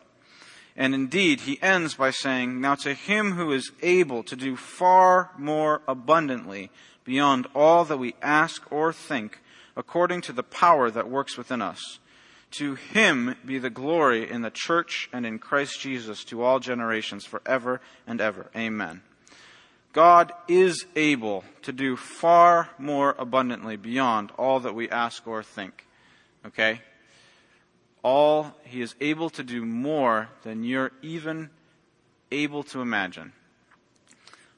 And 0.75 0.93
indeed, 0.93 1.41
he 1.41 1.61
ends 1.61 1.95
by 1.95 2.11
saying, 2.11 2.61
Now 2.61 2.75
to 2.75 2.93
him 2.93 3.33
who 3.33 3.51
is 3.51 3.71
able 3.81 4.23
to 4.23 4.35
do 4.35 4.55
far 4.55 5.31
more 5.37 5.81
abundantly 5.87 6.71
beyond 7.03 7.47
all 7.55 7.85
that 7.85 7.97
we 7.97 8.15
ask 8.21 8.71
or 8.71 8.93
think, 8.93 9.39
according 9.75 10.21
to 10.21 10.33
the 10.33 10.43
power 10.43 10.91
that 10.91 11.09
works 11.09 11.37
within 11.37 11.61
us. 11.61 11.99
To 12.51 12.75
him 12.75 13.35
be 13.45 13.59
the 13.59 13.69
glory 13.69 14.29
in 14.29 14.41
the 14.41 14.51
church 14.51 15.09
and 15.13 15.25
in 15.25 15.37
Christ 15.39 15.79
Jesus 15.79 16.23
to 16.25 16.43
all 16.43 16.59
generations 16.59 17.25
forever 17.25 17.81
and 18.07 18.19
ever. 18.19 18.49
Amen. 18.55 19.01
God 19.91 20.31
is 20.47 20.85
able 20.95 21.43
to 21.63 21.71
do 21.71 21.95
far 21.95 22.69
more 22.77 23.15
abundantly 23.17 23.75
beyond 23.75 24.31
all 24.37 24.59
that 24.59 24.75
we 24.75 24.89
ask 24.89 25.27
or 25.27 25.41
think. 25.41 25.85
Okay? 26.45 26.81
All, 28.03 28.55
He 28.63 28.81
is 28.81 28.95
able 29.01 29.29
to 29.31 29.43
do 29.43 29.65
more 29.65 30.29
than 30.43 30.63
you're 30.63 30.91
even 31.01 31.49
able 32.31 32.63
to 32.63 32.81
imagine. 32.81 33.33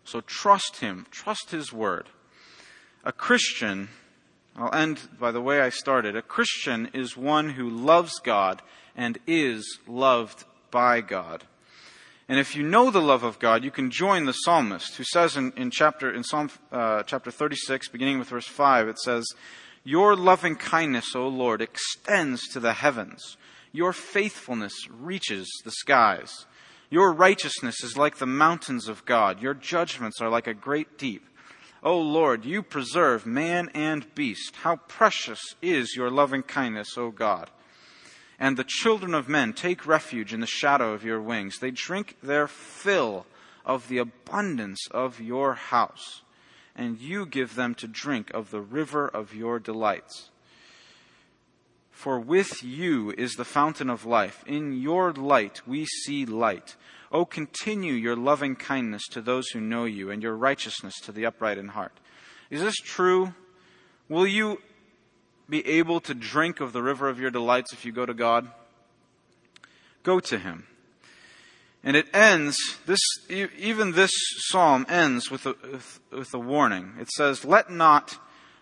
So 0.04 0.22
trust 0.22 0.78
Him, 0.78 1.08
trust 1.12 1.52
His 1.52 1.72
Word. 1.72 2.08
A 3.04 3.12
Christian, 3.12 3.90
I'll 4.56 4.74
end 4.74 5.00
by 5.20 5.32
the 5.32 5.42
way 5.42 5.62
I 5.62 5.70
started, 5.70 6.16
a 6.16 6.22
Christian 6.22 6.90
is 6.94 7.16
one 7.16 7.52
who 7.52 7.70
loves 7.70 8.20
God 8.20 8.62
and 8.96 9.18
is 9.26 9.80
loved 9.88 10.44
by 10.70 11.02
God. 11.02 11.46
And 12.32 12.40
if 12.40 12.56
you 12.56 12.64
know 12.64 12.90
the 12.90 13.02
love 13.02 13.24
of 13.24 13.40
God, 13.40 13.62
you 13.62 13.72
can 13.72 13.92
join 13.92 14.24
the 14.24 14.32
psalmist 14.32 14.96
who 14.96 15.04
says 15.04 15.36
in, 15.36 15.52
in 15.58 15.70
chapter 15.70 16.10
in 16.10 16.24
Psalm 16.24 16.50
uh, 16.72 17.04
chapter 17.04 17.30
36, 17.30 17.90
beginning 17.90 18.20
with 18.20 18.30
verse 18.30 18.48
5, 18.48 18.88
it 18.88 19.00
says, 19.00 19.28
Your 19.84 20.16
loving 20.16 20.56
kindness, 20.56 21.14
O 21.14 21.28
Lord, 21.28 21.62
extends 21.62 22.48
to 22.54 22.62
the 22.62 22.72
heavens. 22.72 23.36
Your 23.74 23.92
faithfulness 23.92 24.72
reaches 24.90 25.50
the 25.66 25.72
skies. 25.72 26.46
Your 26.90 27.12
righteousness 27.12 27.84
is 27.84 27.98
like 27.98 28.16
the 28.16 28.26
mountains 28.26 28.88
of 28.88 29.04
God. 29.04 29.42
Your 29.42 29.54
judgments 29.54 30.22
are 30.22 30.30
like 30.30 30.48
a 30.48 30.54
great 30.54 30.98
deep. 30.98 31.28
O 31.84 32.00
Lord, 32.00 32.46
you 32.46 32.64
preserve 32.64 33.26
man 33.26 33.70
and 33.74 34.08
beast. 34.16 34.56
How 34.56 34.78
precious 34.78 35.42
is 35.62 35.98
your 35.98 36.10
loving 36.10 36.44
kindness, 36.44 36.98
O 36.98 37.12
God. 37.12 37.50
And 38.42 38.58
the 38.58 38.66
children 38.68 39.14
of 39.14 39.30
men 39.30 39.54
take 39.54 39.86
refuge 39.86 40.34
in 40.34 40.40
the 40.40 40.48
shadow 40.48 40.94
of 40.94 41.04
your 41.04 41.22
wings. 41.22 41.60
They 41.60 41.70
drink 41.70 42.18
their 42.24 42.48
fill 42.48 43.28
of 43.64 43.88
the 43.88 44.00
abundance 44.00 44.88
of 44.90 45.22
your 45.22 45.54
house, 45.54 46.24
and 46.76 47.00
you 47.00 47.28
give 47.28 47.54
them 47.54 47.76
to 47.76 47.88
drink 47.88 48.32
of 48.32 48.50
the 48.50 48.60
river 48.60 49.08
of 49.08 49.36
your 49.36 49.60
delights. 49.60 50.32
For 51.92 52.20
with 52.20 52.64
you 52.64 53.14
is 53.16 53.34
the 53.34 53.46
fountain 53.46 53.92
of 53.92 54.08
life. 54.08 54.44
In 54.48 54.74
your 54.74 55.14
light 55.14 55.62
we 55.68 55.86
see 55.86 56.26
light. 56.26 56.76
O 57.12 57.26
continue 57.26 57.94
your 57.94 58.16
loving 58.16 58.56
kindness 58.56 59.08
to 59.10 59.22
those 59.22 59.50
who 59.50 59.62
know 59.62 59.86
you 59.86 60.10
and 60.10 60.24
your 60.24 60.36
righteousness 60.36 61.00
to 61.02 61.12
the 61.12 61.28
upright 61.28 61.60
in 61.60 61.68
heart. 61.68 61.94
Is 62.50 62.62
this 62.62 62.78
true? 62.78 63.36
Will 64.10 64.26
you 64.26 64.58
be 65.52 65.68
able 65.68 66.00
to 66.00 66.16
drink 66.16 66.62
of 66.62 66.74
the 66.74 66.82
river 66.82 67.10
of 67.10 67.20
your 67.20 67.30
delights 67.30 67.74
if 67.74 67.86
you 67.86 67.92
go 67.92 68.06
to 68.06 68.14
God? 68.14 68.48
Go 70.02 70.20
to 70.22 70.40
Him. 70.40 70.66
And 71.84 71.98
it 71.98 72.08
ends, 72.14 72.58
this, 72.86 73.00
even 73.30 73.92
this 73.92 74.12
psalm 74.48 74.86
ends 74.88 75.30
with 75.30 75.46
a, 75.46 75.56
with 76.12 76.34
a 76.34 76.40
warning. 76.40 76.94
It 77.00 77.10
says, 77.10 77.44
Let 77.44 77.70
not 77.70 78.18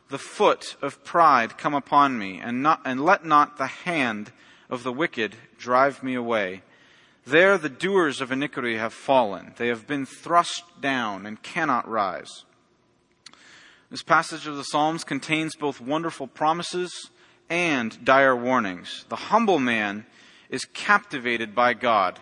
the 0.10 0.17
foot 0.17 0.78
of 0.82 1.04
pride 1.04 1.58
come 1.58 1.75
upon 1.75 2.17
me, 2.17 2.39
and, 2.39 2.63
not, 2.63 2.82
and 2.84 3.06
let 3.06 3.23
not 3.23 3.58
the 3.58 3.67
hand 3.67 4.32
of 4.69 4.84
the 4.84 4.93
wicked 4.93 5.36
drive 5.58 6.02
me 6.02 6.15
away. 6.15 6.63
There 7.25 7.58
the 7.58 7.69
doers 7.69 8.21
of 8.21 8.32
iniquity 8.32 8.78
have 8.78 8.93
fallen. 8.93 9.54
They 9.58 9.67
have 9.67 9.86
been 9.86 10.06
thrust 10.08 10.63
down 10.82 11.28
and 11.28 11.43
cannot 11.43 11.88
rise. 11.88 12.45
This 13.91 14.04
passage 14.04 14.45
of 14.45 14.56
the 14.56 14.63
Psalms 14.63 15.04
contains 15.04 15.56
both 15.56 15.82
wonderful 15.82 16.28
promises 16.28 17.10
and 17.49 18.06
dire 18.06 18.36
warnings. 18.36 19.06
The 19.10 19.15
humble 19.15 19.58
man 19.58 20.06
is 20.49 20.65
captivated 20.65 21.56
by 21.56 21.73
God 21.73 22.19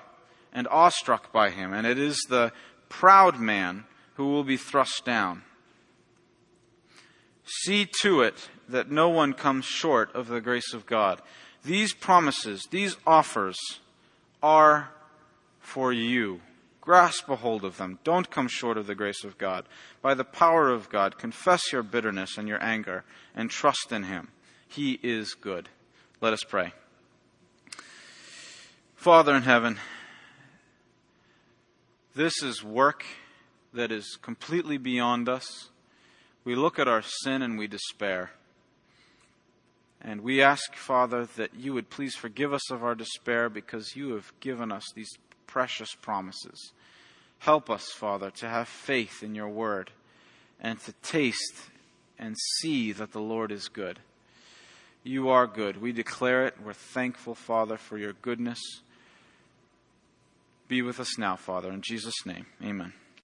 and 0.53 0.65
awestruck 0.69 1.33
by 1.33 1.49
him, 1.49 1.73
and 1.73 1.85
it 1.85 1.99
is 1.99 2.25
the 2.29 2.53
proud 2.87 3.37
man 3.37 3.83
who 4.15 4.27
will 4.27 4.45
be 4.45 4.55
thrust 4.55 5.03
down. 5.03 5.43
See 7.63 7.85
to 8.01 8.21
it 8.21 8.49
that 8.69 8.89
no 8.89 9.09
one 9.09 9.33
comes 9.33 9.65
short 9.65 10.13
of 10.15 10.27
the 10.27 10.41
grace 10.41 10.73
of 10.73 10.85
God. 10.85 11.21
These 11.65 11.93
promises, 11.93 12.65
these 12.71 12.95
offers, 13.05 13.57
are 14.41 14.89
for 15.59 15.91
you. 15.91 16.41
Grasp 16.87 17.27
a 17.27 17.35
hold 17.35 17.65
of 17.65 17.75
them. 17.75 17.99
Don't 18.05 18.31
come 18.31 18.47
short 18.47 18.77
of 18.77 18.87
the 18.87 18.95
grace 18.95 19.25
of 19.25 19.37
God. 19.37 19.65
By 20.01 20.13
the 20.13 20.23
power 20.23 20.69
of 20.69 20.87
God, 20.87 21.17
confess 21.17 21.73
your 21.73 21.83
bitterness 21.83 22.37
and 22.37 22.47
your 22.47 22.63
anger 22.63 23.03
and 23.35 23.49
trust 23.49 23.91
in 23.91 24.03
Him. 24.03 24.29
He 24.69 24.97
is 25.03 25.33
good. 25.33 25.67
Let 26.21 26.31
us 26.31 26.45
pray. 26.47 26.71
Father 28.95 29.35
in 29.35 29.43
heaven, 29.43 29.79
this 32.15 32.41
is 32.41 32.63
work 32.63 33.03
that 33.73 33.91
is 33.91 34.17
completely 34.21 34.77
beyond 34.77 35.27
us. 35.27 35.67
We 36.45 36.55
look 36.55 36.79
at 36.79 36.87
our 36.87 37.01
sin 37.01 37.41
and 37.41 37.57
we 37.57 37.67
despair. 37.67 38.31
And 39.99 40.21
we 40.21 40.41
ask, 40.41 40.73
Father, 40.73 41.27
that 41.35 41.53
you 41.53 41.73
would 41.73 41.89
please 41.89 42.15
forgive 42.15 42.53
us 42.53 42.71
of 42.71 42.81
our 42.81 42.95
despair 42.95 43.49
because 43.49 43.97
you 43.97 44.13
have 44.13 44.31
given 44.39 44.71
us 44.71 44.85
these 44.95 45.11
precious 45.47 45.93
promises. 45.93 46.71
Help 47.39 47.69
us, 47.69 47.91
Father, 47.91 48.31
to 48.31 48.49
have 48.49 48.67
faith 48.67 49.23
in 49.23 49.35
your 49.35 49.49
word 49.49 49.91
and 50.59 50.79
to 50.81 50.93
taste 51.03 51.69
and 52.17 52.35
see 52.59 52.91
that 52.91 53.11
the 53.11 53.21
Lord 53.21 53.51
is 53.51 53.67
good. 53.67 53.99
You 55.03 55.29
are 55.29 55.47
good. 55.47 55.81
We 55.81 55.91
declare 55.91 56.45
it. 56.45 56.55
We're 56.63 56.73
thankful, 56.73 57.35
Father, 57.35 57.77
for 57.77 57.97
your 57.97 58.13
goodness. 58.13 58.59
Be 60.67 60.81
with 60.81 60.99
us 60.99 61.17
now, 61.17 61.35
Father. 61.35 61.71
In 61.71 61.81
Jesus' 61.81 62.25
name, 62.25 62.47
amen. 62.61 62.93